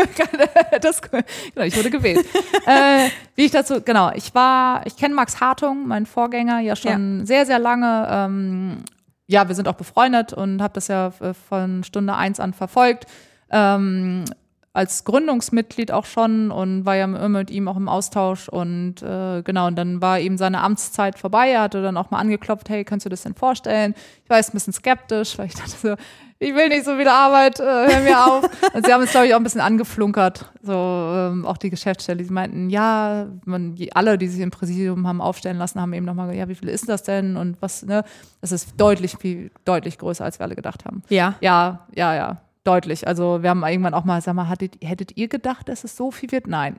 [0.80, 2.26] das, genau, ich wurde gewählt.
[2.66, 7.24] äh, wie ich dazu, genau, ich war, ich kenne Max Hartung, mein Vorgänger, ja schon
[7.24, 8.08] sehr, sehr lange.
[8.10, 8.78] Ähm,
[9.26, 13.06] ja, wir sind auch befreundet und habe das ja äh, von Stunde eins an verfolgt.
[13.50, 14.24] Ähm,
[14.72, 19.42] als Gründungsmitglied auch schon und war ja immer mit ihm auch im Austausch und äh,
[19.42, 21.50] genau, und dann war eben seine Amtszeit vorbei.
[21.50, 23.94] Er hatte dann auch mal angeklopft, hey, kannst du das denn vorstellen?
[24.22, 25.96] Ich war jetzt ein bisschen skeptisch, weil ich dachte so,
[26.38, 28.44] ich will nicht so viel Arbeit, äh, hör mir auf.
[28.74, 30.50] Und sie haben es, glaube ich, auch ein bisschen angeflunkert.
[30.62, 35.06] So, ähm, auch die Geschäftsstelle, die meinten, ja, man, die, alle, die sich im Präsidium
[35.06, 37.36] haben aufstellen lassen, haben eben nochmal gesagt, ja, wie viel ist das denn?
[37.36, 38.04] Und was, ne?
[38.40, 41.02] Das ist deutlich, viel, deutlich größer, als wir alle gedacht haben.
[41.10, 41.34] Ja.
[41.40, 43.06] Ja, ja, ja, deutlich.
[43.06, 46.10] Also wir haben irgendwann auch mal, sag mal, hattet, hättet ihr gedacht, dass es so
[46.10, 46.46] viel wird?
[46.46, 46.76] Nein.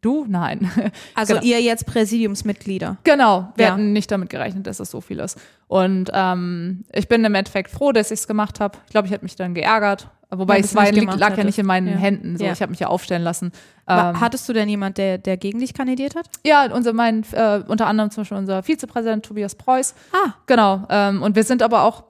[0.00, 0.24] Du?
[0.28, 0.70] Nein.
[1.14, 1.46] Also Genau.
[1.46, 2.98] ihr jetzt Präsidiumsmitglieder.
[3.04, 3.72] Genau, wir Ja.
[3.72, 5.38] hatten nicht damit gerechnet, dass es so viel ist.
[5.66, 8.78] Und ähm, ich bin im Endeffekt froh, dass ich es gemacht habe.
[8.86, 10.08] Ich glaube, ich hätte mich dann geärgert.
[10.30, 11.58] Wobei Wenn es war, lag, lag ja nicht hättest.
[11.60, 11.96] in meinen Ja.
[11.96, 12.36] Händen.
[12.36, 12.52] So, Ja.
[12.52, 13.50] Ich habe mich ja aufstellen lassen.
[13.88, 16.28] Ähm, Hattest du denn jemand, der, der gegen dich kandidiert hat?
[16.44, 19.94] ja, unser, mein, äh, unter anderem zum Beispiel unser Vizepräsident Tobias Preuß.
[20.12, 20.34] Ah.
[20.46, 20.86] Genau.
[20.90, 22.04] Ähm, und wir sind aber auch,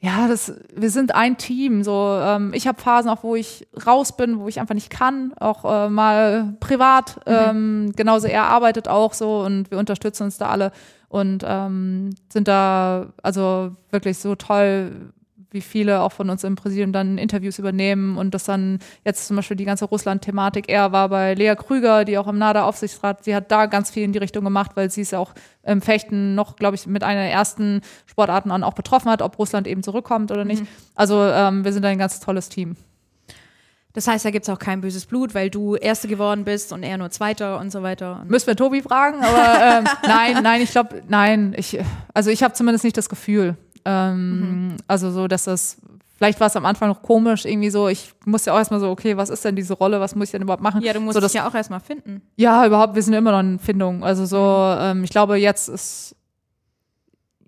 [0.00, 1.82] ja, das, wir sind ein Team.
[1.82, 5.32] So, ähm, ich habe Phasen auch, wo ich raus bin, wo ich einfach nicht kann,
[5.40, 7.20] auch äh, mal privat.
[7.26, 10.70] Ähm, genauso er arbeitet auch so und wir unterstützen uns da alle
[11.08, 15.12] und ähm, sind da also wirklich so toll,
[15.50, 19.36] wie viele auch von uns im Präsidium dann Interviews übernehmen und das dann jetzt zum
[19.36, 20.68] Beispiel die ganze Russland-Thematik.
[20.68, 24.12] Er war bei Lea Krüger, die auch im NADA-Aufsichtsrat, sie hat da ganz viel in
[24.12, 25.32] die Richtung gemacht, weil sie es auch
[25.62, 29.38] im Fechten noch, glaube ich, mit einer der ersten Sportarten an auch betroffen hat, ob
[29.38, 30.64] Russland eben zurückkommt oder nicht.
[30.94, 32.76] Also ähm, wir sind ein ganz tolles Team.
[33.94, 36.84] Das heißt, da gibt es auch kein böses Blut, weil du Erste geworden bist und
[36.84, 38.24] er nur Zweiter und so weiter.
[38.28, 41.80] Müssen wir Tobi fragen, aber ähm, nein, nein, ich glaube, nein, ich,
[42.14, 43.56] also ich habe zumindest nicht das Gefühl.
[43.88, 45.78] Ähm, Also so, dass das,
[46.16, 48.90] vielleicht war es am Anfang noch komisch, irgendwie so, ich musste ja auch erstmal so,
[48.90, 50.82] okay, was ist denn diese Rolle, was muss ich denn überhaupt machen?
[50.82, 52.22] ja, du musst so, es das, ja auch erstmal finden.
[52.36, 54.04] ja, überhaupt, wir sind immer noch in Findung.
[54.04, 54.36] Also so,
[54.80, 56.14] ähm, ich glaube, jetzt ist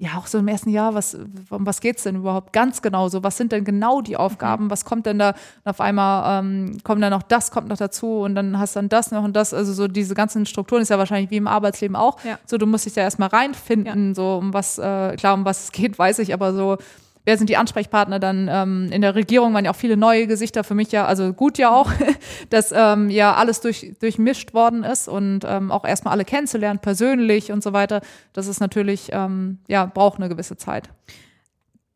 [0.00, 1.14] ja auch so im ersten Jahr, was,
[1.50, 3.22] um was geht's denn überhaupt ganz genau so?
[3.22, 4.70] Was sind denn genau die Aufgaben?
[4.70, 5.30] Was kommt denn da?
[5.30, 8.88] Und auf einmal ähm, kommt dann noch das, kommt noch dazu und dann hast dann
[8.88, 9.52] das noch und das.
[9.52, 12.16] Also so diese ganzen Strukturen ist ja wahrscheinlich wie im Arbeitsleben auch.
[12.24, 12.38] Ja.
[12.46, 15.72] So, du musst dich da erstmal reinfinden, so um was, äh, klar, um was es
[15.72, 16.78] geht, weiß ich, aber so,
[17.24, 19.54] wer sind die Ansprechpartner dann ähm, in der Regierung?
[19.54, 21.90] Waren ja auch viele neue Gesichter für mich ja also gut ja auch
[22.50, 27.52] dass ähm, ja alles durch, durchmischt worden ist und ähm, auch erstmal alle kennenzulernen persönlich
[27.52, 28.00] und so weiter.
[28.32, 30.88] Das ist natürlich ähm, ja braucht eine gewisse Zeit.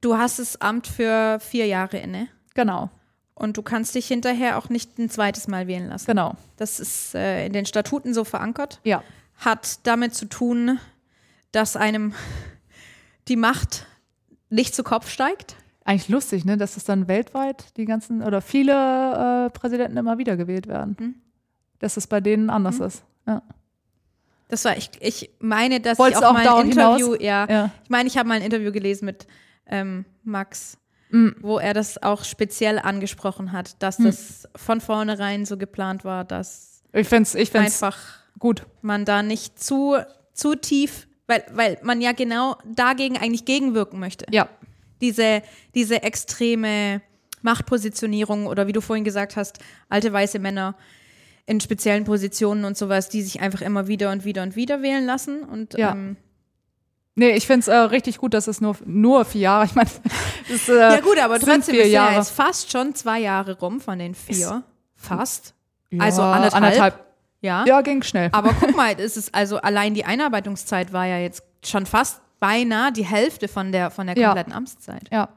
[0.00, 2.28] Du hast das Amt für vier Jahre inne.
[2.54, 2.90] Genau.
[3.34, 6.06] Und du kannst dich hinterher auch nicht ein zweites Mal wählen lassen.
[6.06, 6.34] genau.
[6.56, 8.80] Das ist äh, in den Statuten so verankert.
[8.84, 9.02] ja.
[9.36, 10.78] Hat damit zu tun,
[11.50, 12.14] dass einem
[13.28, 13.86] die Macht
[14.54, 15.56] nicht zu Kopf steigt.
[15.84, 20.36] eigentlich lustig ne dass es dann weltweit die ganzen oder viele äh, Präsidenten immer wieder
[20.36, 21.14] gewählt werden Mhm.
[21.80, 23.42] dass es bei denen anders ist ja
[24.48, 27.70] Das war, ich, ich meine, dass Wolltest ich auch auch mal ein Interview, ja, Ja.
[27.82, 29.26] ich meine, ich habe mal ein Interview gelesen mit
[29.66, 30.78] ähm, Max,
[31.10, 31.28] Mm.
[31.42, 34.04] wo er das auch speziell angesprochen hat, dass Hm.
[34.06, 37.98] das von vornherein so geplant war, dass Ich find's, ich find's einfach
[38.38, 38.66] gut.
[38.82, 39.96] man da nicht zu,
[40.32, 44.26] zu tief, weil, weil man ja genau dagegen eigentlich gegenwirken möchte.
[44.30, 44.48] Ja.
[45.00, 45.42] Diese,
[45.74, 47.02] diese extreme
[47.42, 49.58] Machtpositionierung oder wie du vorhin gesagt hast,
[49.88, 50.74] alte weiße Männer
[51.46, 55.04] in speziellen Positionen und sowas, die sich einfach immer wieder und wieder und wieder wählen
[55.04, 55.42] lassen.
[55.42, 55.92] Und Ja.
[55.92, 56.16] ähm,
[57.16, 59.88] Nee, ich find's äh, richtig gut, dass es nur, nur vier Jahre, ich meine,
[60.50, 64.16] äh, ja gut, aber trotzdem ist ja jetzt fast schon zwei Jahre rum von den
[64.16, 64.64] vier.
[64.96, 65.54] fast.
[65.90, 67.04] Ja, also anderthalb.
[67.44, 67.64] Ja.
[67.66, 68.30] Ja, ging schnell.
[68.32, 72.90] Aber guck mal, es ist also allein die Einarbeitungszeit war ja jetzt schon fast beinahe
[72.90, 74.28] die Hälfte von der, von der Ja.
[74.28, 75.08] kompletten Amtszeit.
[75.12, 75.28] ja.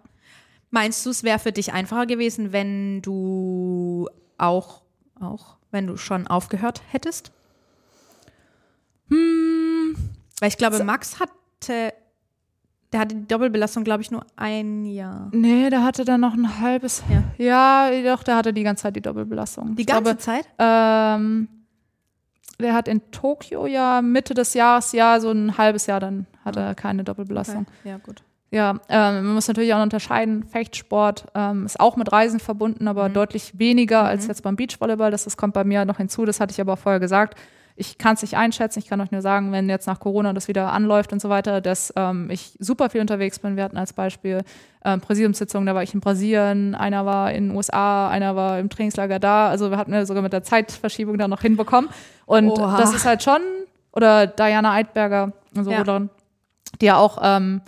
[0.69, 4.81] Meinst du, es wäre für dich einfacher gewesen, wenn du auch,
[5.19, 7.31] auch, wenn du schon aufgehört hättest?
[9.09, 9.95] Hm.
[10.39, 11.93] Weil ich glaube, Max hatte,
[12.91, 15.29] der hatte die Doppelbelastung, glaube ich, nur ein Jahr.
[15.33, 17.01] Nee, der hatte dann noch ein halbes.
[17.09, 17.23] Ja.
[17.37, 19.75] Ja, doch, der hatte die ganze Zeit die Doppelbelastung.
[19.75, 20.47] Die ganze glaube, Zeit?
[20.59, 21.47] Ähm,
[22.59, 26.55] der hat in Tokio ja Mitte des Jahres, ja, so ein halbes Jahr, dann hat
[26.55, 27.65] er keine Doppelbelastung.
[27.81, 27.89] Okay.
[27.89, 28.23] Ja, gut.
[28.49, 30.43] Ja, ähm, man muss natürlich auch unterscheiden.
[30.45, 35.11] Fechtsport ähm, ist auch mit Reisen verbunden, aber deutlich weniger als jetzt beim Beachvolleyball.
[35.11, 36.23] Das, das kommt bei mir noch hinzu.
[36.23, 37.37] Das hatte ich aber auch vorher gesagt.
[37.79, 38.79] Ich kann es nicht einschätzen.
[38.79, 41.61] Ich kann euch nur sagen, wenn jetzt nach Corona das wieder anläuft und so weiter,
[41.61, 43.55] dass ähm, ich super viel unterwegs bin.
[43.55, 44.41] Wir hatten als Beispiel
[44.83, 48.69] ähm, Präsidiumssitzungen, da war ich in Brasilien, einer war in den USA, einer war im
[48.69, 49.47] Trainingslager da.
[49.49, 51.89] Also wir hatten ja sogar mit der Zeitverschiebung da noch hinbekommen.
[52.25, 52.77] Und Oha.
[52.77, 53.41] das ist halt schon,
[53.91, 55.77] oder Diana Eidberger, also Ja.
[55.79, 56.09] Ruderin,
[56.81, 57.61] die ja auch ähm,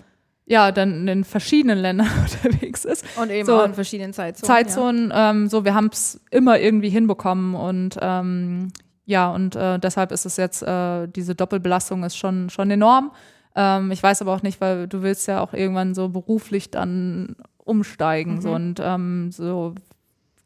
[0.50, 2.10] ja, dann in verschiedenen Ländern
[2.44, 3.06] unterwegs ist.
[3.22, 4.48] Und eben So, auch in verschiedenen Zeitzonen.
[4.48, 8.70] Zeitzonen, ähm, so, wir haben es immer irgendwie hinbekommen und ähm,
[9.10, 13.12] ja, und äh, deshalb ist es jetzt, äh, diese Doppelbelastung ist schon, schon enorm.
[13.56, 17.36] Ähm, ich weiß aber auch nicht, weil du willst ja auch irgendwann so beruflich dann
[17.58, 18.40] umsteigen.
[18.40, 19.74] So, und ähm, so,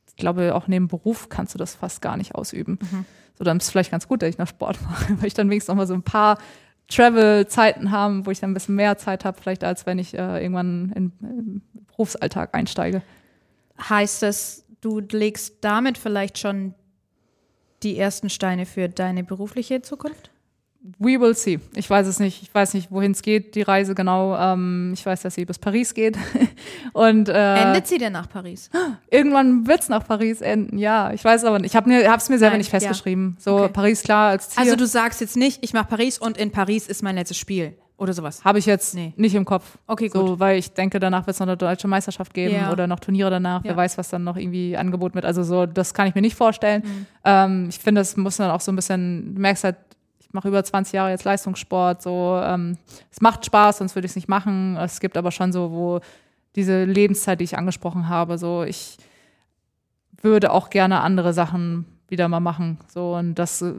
[0.07, 2.79] ich glaube, auch neben Beruf kannst du das fast gar nicht ausüben.
[3.37, 5.49] So, dann ist es vielleicht ganz gut, dass ich noch Sport mache, weil ich dann
[5.49, 6.37] wenigstens noch mal so ein paar
[6.87, 10.41] Travel-Zeiten haben, wo ich dann ein bisschen mehr Zeit habe, vielleicht als wenn ich äh,
[10.41, 13.01] irgendwann in, in Berufsalltag einsteige.
[13.89, 16.75] Heißt das, du legst damit vielleicht schon
[17.83, 20.29] die ersten Steine für deine berufliche Zukunft?
[20.99, 21.61] We will see.
[21.75, 22.43] Ich weiß es nicht.
[22.43, 24.35] Ich weiß nicht, wohin es geht, die Reise genau.
[24.37, 26.17] Ähm, ich weiß, dass sie bis Paris geht.
[26.93, 28.69] Und äh, Endet sie denn nach Paris?
[29.09, 30.77] irgendwann wird es nach Paris enden.
[30.77, 31.71] Ja, ich weiß aber nicht.
[31.71, 32.79] Ich habe es mir selber Nein, nicht ja.
[32.79, 33.37] festgeschrieben.
[33.39, 33.71] So Okay.
[33.71, 34.63] Paris klar als Ziel.
[34.63, 37.77] Also du sagst jetzt nicht, ich mache Paris und in Paris ist mein letztes Spiel
[38.03, 38.43] oder sowas.
[38.45, 39.13] habe ich jetzt Nee.
[39.17, 39.77] nicht im Kopf.
[39.87, 40.39] Okay, So, gut.
[40.39, 42.71] weil ich denke, danach wird es noch eine deutsche Meisterschaft geben Ja.
[42.71, 43.63] oder noch Turniere danach.
[43.63, 43.77] Wer Ja.
[43.77, 45.25] weiß, was dann noch irgendwie angeboten wird.
[45.25, 46.83] Also so, das kann ich mir nicht vorstellen.
[46.85, 47.05] Mhm.
[47.23, 49.77] Ähm, ich finde, es muss dann auch so ein bisschen, du merkst halt,
[50.19, 52.77] ich mache über 20 Jahre jetzt Leistungssport, so, ähm,
[53.11, 54.75] es macht Spaß, sonst würde ich es nicht machen.
[54.77, 55.99] Es gibt aber schon so, wo
[56.55, 58.97] diese Lebenszeit, die ich angesprochen habe, so, ich
[60.21, 62.77] würde auch gerne andere Sachen wieder mal machen.
[62.87, 63.73] So, und das, äh,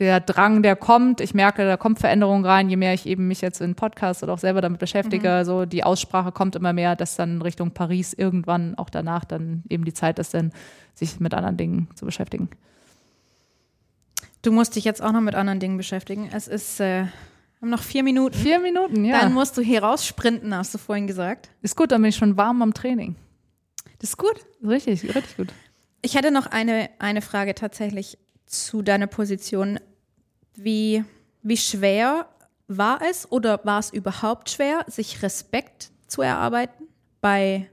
[0.00, 3.42] der Drang, der kommt, ich merke, da kommt Veränderung rein, je mehr ich eben mich
[3.42, 7.16] jetzt in Podcasts oder auch selber damit beschäftige, so die Aussprache kommt immer mehr, dass
[7.16, 10.52] dann Richtung Paris irgendwann auch danach dann eben die Zeit ist, dann
[10.94, 12.48] sich mit anderen Dingen zu beschäftigen.
[14.42, 16.30] Du musst dich jetzt auch noch mit anderen Dingen beschäftigen.
[16.32, 17.04] Es ist äh,
[17.60, 18.38] wir haben noch vier Minuten.
[18.38, 19.20] Vier Minuten, ja.
[19.20, 21.50] Dann musst du hier raussprinten, hast du vorhin gesagt.
[21.60, 23.16] ist gut, dann bin ich schon warm am Training.
[23.98, 24.46] Das ist gut.
[24.66, 25.48] Richtig, richtig gut.
[26.00, 29.78] Ich hätte noch eine, eine Frage tatsächlich zu deiner Position.
[30.54, 31.04] Wie,
[31.42, 32.26] wie schwer
[32.68, 36.88] war es oder war es überhaupt schwer, sich Respekt zu erarbeiten
[37.20, 37.68] bei,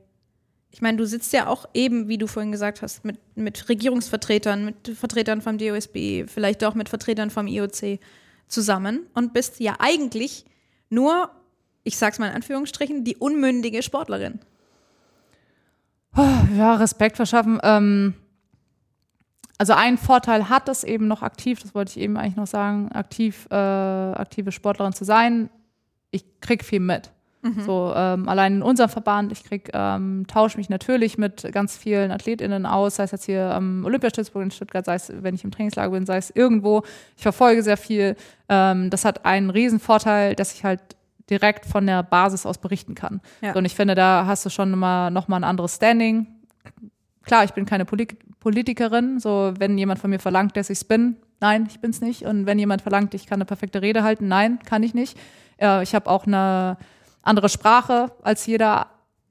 [0.71, 4.65] ich meine, du sitzt ja auch eben, wie du vorhin gesagt hast, mit, mit Regierungsvertretern,
[4.65, 7.99] mit Vertretern vom DOSB, vielleicht auch mit Vertretern vom IOC
[8.47, 10.45] zusammen und bist ja eigentlich
[10.89, 11.29] nur,
[11.83, 14.39] ich sag's mal in Anführungsstrichen, die unmündige Sportlerin.
[16.57, 17.59] Ja, Respekt verschaffen.
[17.61, 18.15] Ähm,
[19.57, 22.91] also ein Vorteil hat es eben noch aktiv, das wollte ich eben eigentlich noch sagen,
[22.91, 25.49] aktiv, äh, aktive Sportlerin zu sein.
[26.11, 27.11] Ich krieg viel mit.
[27.65, 32.11] So ähm, allein in unserem Verband, ich krieg, ähm, tausche mich natürlich mit ganz vielen
[32.11, 35.51] AthletInnen aus, sei es jetzt hier am Olympiastützpunkt in Stuttgart, sei es, wenn ich im
[35.51, 36.83] Trainingslager bin, sei es irgendwo.
[37.15, 38.15] Ich verfolge sehr viel.
[38.49, 40.81] Ähm, das hat einen riesen Vorteil, dass ich halt
[41.29, 43.21] direkt von der Basis aus berichten kann.
[43.41, 43.53] Ja.
[43.53, 46.27] So, und ich finde, da hast du schon mal ein anderes Standing.
[47.27, 48.07] Klar, ich bin keine Poli
[48.39, 49.19] Politikerin.
[49.19, 52.23] So, wenn jemand von mir verlangt, dass ich es bin, nein, ich bin es nicht.
[52.23, 55.17] Und wenn jemand verlangt, ich kann eine perfekte Rede halten, nein, kann ich nicht.
[55.57, 56.77] Äh, ich habe auch eine
[57.21, 58.87] andere Sprache als jeder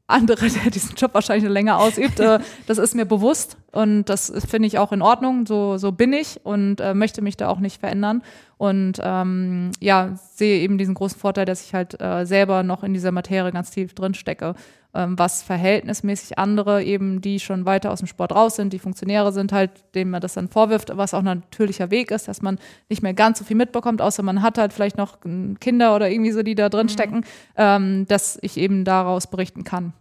[0.07, 2.21] andere, der diesen Job wahrscheinlich länger ausübt.
[2.21, 5.47] Äh, das ist mir bewusst und das finde ich auch in Ordnung.
[5.47, 8.23] So, so bin ich und äh, möchte mich da auch nicht verändern.
[8.59, 12.95] Und ähm, ja, sehe eben diesen großen Vorteil, dass ich halt äh, selber noch in
[12.95, 14.55] dieser Materie ganz tief drin stecke.
[14.95, 19.33] Ähm, was verhältnismäßig andere eben, die schon weiter aus dem Sport raus sind, die Funktionäre
[19.33, 22.59] sind halt, denen man das dann vorwirft, was auch ein natürlicher Weg ist, dass man
[22.89, 25.19] nicht mehr ganz so viel mitbekommt, außer man hat halt vielleicht noch
[25.61, 26.91] Kinder oder irgendwie so, die da drin mhm.
[26.91, 27.25] stecken,
[27.57, 29.93] ähm, dass ich eben daraus berichten kann.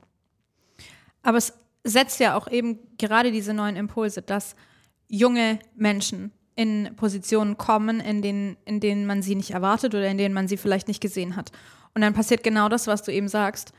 [1.23, 4.55] Aber es setzt ja auch eben gerade diese neuen Impulse, dass
[5.07, 10.17] junge Menschen in Positionen kommen, in denen, in denen man sie nicht erwartet oder in
[10.17, 11.51] denen man sie vielleicht nicht gesehen hat.
[11.93, 13.73] Und dann passiert genau das, was du eben sagst.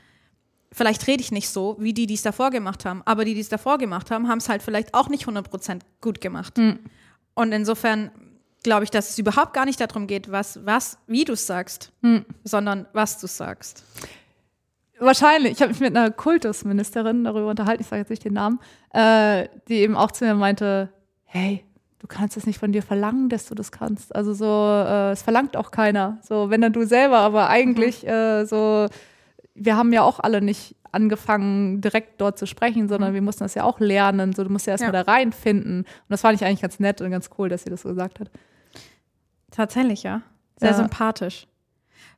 [0.77, 3.41] Vielleicht rede ich nicht so, wie die, die es davor gemacht haben, aber die, die
[3.41, 6.59] es davor gemacht haben, haben es halt vielleicht auch nicht 100% gut gemacht.
[6.59, 6.81] Mhm.
[7.33, 8.11] Und insofern
[8.63, 11.93] glaube ich, dass es überhaupt gar nicht darum geht, was, was, wie du es sagst,
[12.03, 12.27] mhm.
[12.45, 13.85] sondern was du sagst.
[14.99, 15.53] Wahrscheinlich.
[15.53, 18.61] Ich habe mich mit einer Kultusministerin darüber unterhalten, ich sage jetzt nicht den Namen,
[18.93, 20.91] äh, die eben auch zu mir meinte,
[21.25, 21.65] hey,
[22.01, 24.15] du kannst es nicht von dir verlangen, dass du das kannst.
[24.15, 26.19] Also so, äh, es verlangt auch keiner.
[26.23, 28.09] So, wenn dann du selber, aber eigentlich mhm.
[28.11, 28.89] äh, so,
[29.57, 33.15] wir haben ja auch alle nicht angefangen, direkt dort zu sprechen, sondern mhm.
[33.15, 34.33] wir mussten das ja auch lernen.
[34.33, 35.05] So, du musst ja erstmal ja.
[35.05, 35.81] da reinfinden.
[35.81, 38.21] Und das fand ich eigentlich ganz nett und ganz cool, dass sie das so gesagt
[38.21, 38.31] hat.
[39.51, 40.23] Tatsächlich, ja.
[40.59, 40.77] Sehr ja.
[40.77, 41.47] sympathisch.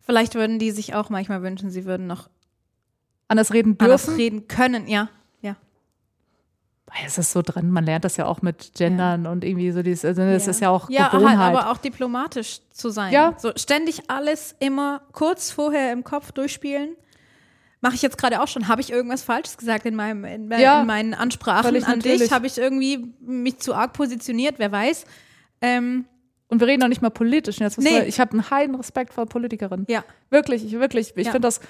[0.01, 2.31] Vielleicht würden die sich auch manchmal wünschen, sie würden noch
[3.27, 3.93] anders reden dürfen.
[3.93, 5.09] Anders reden können, ja.
[5.43, 5.57] Ja.
[7.05, 9.31] Es ist so drin, man lernt das ja auch mit Gendern ja.
[9.31, 11.39] und irgendwie so dieses, also das ist ja auch ja, Gewohnheit.
[11.39, 13.13] Halt, aber auch diplomatisch zu sein.
[13.13, 13.35] Ja.
[13.39, 16.97] So ständig alles immer kurz vorher im Kopf durchspielen.
[17.81, 18.69] Mache ich jetzt gerade auch schon.
[18.69, 22.23] Habe ich irgendwas Falsches gesagt in, meinem, in, ja, in meinen Ansprachen an natürlich.
[22.23, 22.33] dich?
[22.33, 24.57] Habe ich irgendwie mich zu arg positioniert?
[24.59, 25.05] Wer weiß.
[25.61, 26.07] Ähm,
[26.49, 27.59] und wir reden auch nicht mal politisch.
[27.59, 28.03] Jetzt, nee.
[28.05, 29.87] Ich habe einen heiden Respekt vor Politikerinnen.
[29.89, 30.03] Ja.
[30.31, 31.13] Wirklich, ich, wirklich.
[31.15, 31.33] Ich ja.
[31.33, 31.61] finde das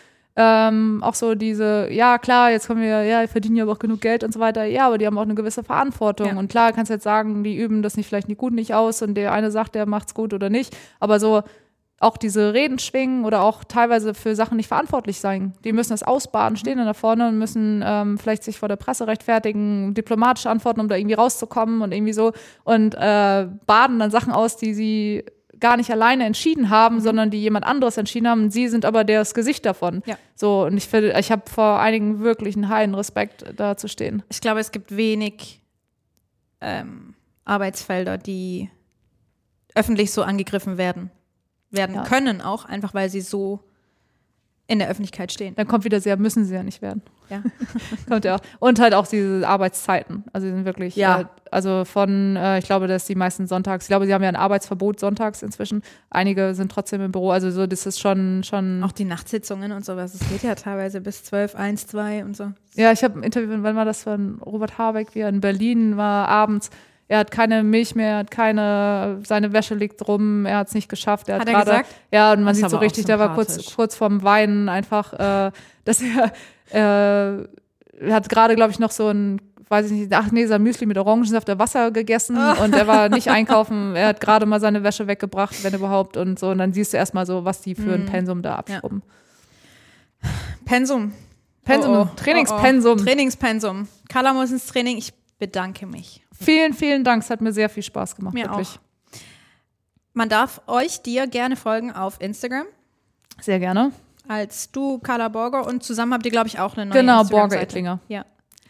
[0.40, 4.00] ähm, auch so diese, ja klar, jetzt kommen wir, ja, verdienen ja aber auch genug
[4.00, 4.64] Geld und so weiter.
[4.64, 6.28] Ja, aber die haben auch eine gewisse Verantwortung.
[6.28, 6.38] Ja.
[6.38, 9.14] Und klar, kannst jetzt sagen, die üben das nicht vielleicht nicht gut nicht aus und
[9.14, 10.76] der eine sagt, der macht's gut oder nicht.
[11.00, 11.42] Aber so
[12.00, 15.54] auch diese Reden schwingen oder auch teilweise für Sachen nicht verantwortlich sein.
[15.64, 18.76] Die müssen das ausbaden, stehen dann da vorne und müssen ähm, vielleicht sich vor der
[18.76, 22.32] Presse rechtfertigen, diplomatisch antworten, um da irgendwie rauszukommen und irgendwie so
[22.62, 25.24] und äh, baden dann Sachen aus, die sie
[25.58, 27.00] gar nicht alleine entschieden haben, mhm.
[27.00, 28.50] sondern die jemand anderes entschieden haben.
[28.50, 30.02] Sie sind aber das Gesicht davon.
[30.06, 30.16] Ja.
[30.36, 34.22] So, und ich finde, ich habe vor einigen wirklich einen heilen Respekt da zu stehen.
[34.28, 35.60] Ich glaube, es gibt wenig
[36.60, 38.70] ähm, Arbeitsfelder, die
[39.74, 41.10] öffentlich so angegriffen werden,
[41.70, 42.02] werden ja.
[42.04, 43.60] können, auch einfach weil sie so
[44.68, 45.54] in der Öffentlichkeit stehen.
[45.56, 47.00] Dann kommt wieder sehr, müssen sie ja nicht werden.
[47.30, 47.42] Ja.
[48.08, 48.40] kommt ja auch.
[48.58, 50.24] Und halt auch diese Arbeitszeiten.
[50.34, 51.22] Also die sind wirklich, ja.
[51.22, 54.28] Äh, also von, äh, ich glaube, dass die meisten sonntags, ich glaube, sie haben ja
[54.28, 55.82] ein Arbeitsverbot sonntags inzwischen.
[56.10, 57.30] Einige sind trotzdem im Büro.
[57.30, 58.84] Also so, das ist schon, schon.
[58.84, 60.14] Auch die Nachtsitzungen und sowas.
[60.14, 62.52] Es geht ja teilweise bis 12, 1, 2 und so.
[62.74, 65.96] Ja, ich habe ein Interview, wann war das von Robert Habeck, wie er in Berlin
[65.96, 66.68] war, abends
[67.08, 70.74] er hat keine Milch mehr, er hat keine, seine Wäsche liegt rum, er hat es
[70.74, 71.28] nicht geschafft.
[71.28, 71.88] Er hat, hat er grade?
[72.12, 75.50] Ja, und man das sieht so richtig, der war kurz, kurz vorm Weinen einfach, äh,
[75.84, 76.32] dass er,
[76.70, 77.42] äh,
[78.00, 79.40] er hat gerade, glaube ich, noch so ein
[79.70, 82.64] weiß ich nicht, ach nee, sein Müsli mit Orangensaft der Wasser gegessen oh.
[82.64, 83.94] und er war nicht einkaufen.
[83.94, 86.48] Er hat gerade mal seine Wäsche weggebracht, wenn überhaupt und so.
[86.48, 88.06] Und dann siehst du erstmal so, was die für ein mhm.
[88.06, 89.02] Pensum da abschrubben.
[90.22, 90.30] Ja.
[90.64, 91.12] Pensum.
[91.64, 91.92] Pensum.
[91.92, 92.08] Oh, oh.
[92.16, 92.92] Trainingspensum.
[92.92, 93.04] Oh, oh.
[93.04, 93.88] Trainingspensum.
[94.08, 94.96] Carla muss ins Training.
[94.96, 96.24] Ich bedanke mich.
[96.32, 97.22] Vielen, vielen Dank.
[97.22, 98.34] Es hat mir sehr viel Spaß gemacht.
[98.34, 98.68] Mir wirklich.
[98.68, 98.78] Auch.
[100.12, 102.66] Man darf euch dir gerne folgen auf Instagram.
[103.40, 103.92] Sehr gerne.
[104.26, 107.60] Als du, Carla Borger und zusammen habt ihr, glaube ich, auch eine neue Genau, Borger
[107.60, 108.00] Ettlinger.
[108.08, 108.24] Ja.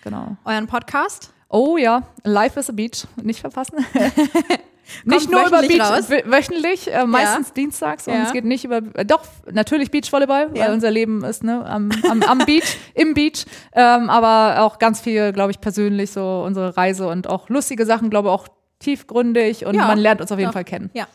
[0.05, 0.37] Genau.
[0.45, 1.33] Euren Podcast?
[1.49, 3.07] Oh ja, Life is a Beach.
[3.23, 3.85] Nicht verpassen.
[5.05, 6.09] nicht nur über Beach, raus.
[6.09, 7.55] wöchentlich, äh, meistens ja.
[7.55, 8.25] dienstags und ja.
[8.25, 10.65] es geht nicht über, äh, doch, natürlich Beachvolleyball, ja.
[10.65, 15.01] weil unser Leben ist ne, am, am, am Beach, im Beach, ähm, aber auch ganz
[15.01, 19.77] viel, glaube ich, persönlich so unsere Reise und auch lustige Sachen, glaube auch tiefgründig und
[19.77, 20.55] man lernt uns auf jeden doch.
[20.55, 20.91] Fall kennen.
[20.95, 21.07] Ja,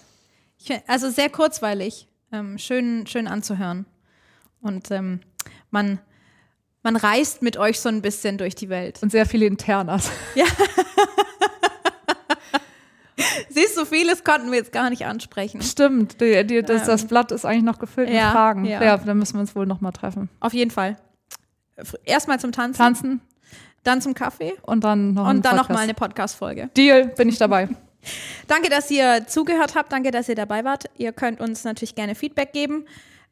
[0.58, 3.86] ich, also sehr kurzweilig, ähm, schön, schön anzuhören
[4.62, 5.22] und ähm,
[5.72, 6.00] man
[6.84, 9.00] man reist mit euch so ein bisschen durch die Welt.
[9.02, 10.12] Und sehr viele Internas.
[10.36, 10.46] Ja.
[13.50, 15.62] Siehst du, vieles konnten wir jetzt gar nicht ansprechen.
[15.62, 17.06] Stimmt, die, die, das, das.
[17.06, 18.66] Blatt ist eigentlich noch gefüllt ja, mit Fragen.
[18.66, 18.84] Ja.
[18.84, 20.30] ja, dann müssen wir uns wohl nochmal treffen.
[20.40, 20.98] Auf jeden Fall.
[22.06, 22.78] Erstmal zum Tanzen.
[22.78, 23.22] Tanzen.
[23.84, 24.54] Dann zum Kaffee.
[24.62, 26.70] Und dann noch Und dann nochmal eine Podcast-Folge.
[26.76, 27.70] Deal, bin ich dabei.
[28.48, 29.92] Danke, dass ihr zugehört habt.
[29.92, 30.86] Danke, dass ihr dabei wart.
[30.98, 32.86] Ihr könnt uns natürlich gerne Feedback geben.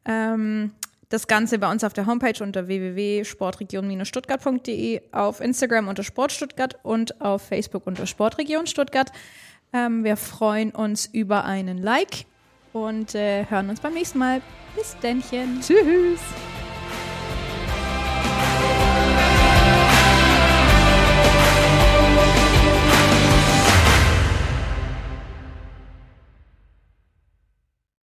[0.04, 0.72] Ähm,
[1.08, 7.42] das Ganze bei uns auf der Homepage unter www.sportregion-stuttgart.de, auf Instagram unter Sportstuttgart und auf
[7.42, 9.12] Facebook unter Sportregion Stuttgart.
[9.72, 12.26] Ähm, wir freuen uns über einen Like
[12.72, 14.42] und äh, hören uns beim nächsten Mal.
[14.74, 15.60] Bis dennchen.
[15.60, 16.20] Tschüss.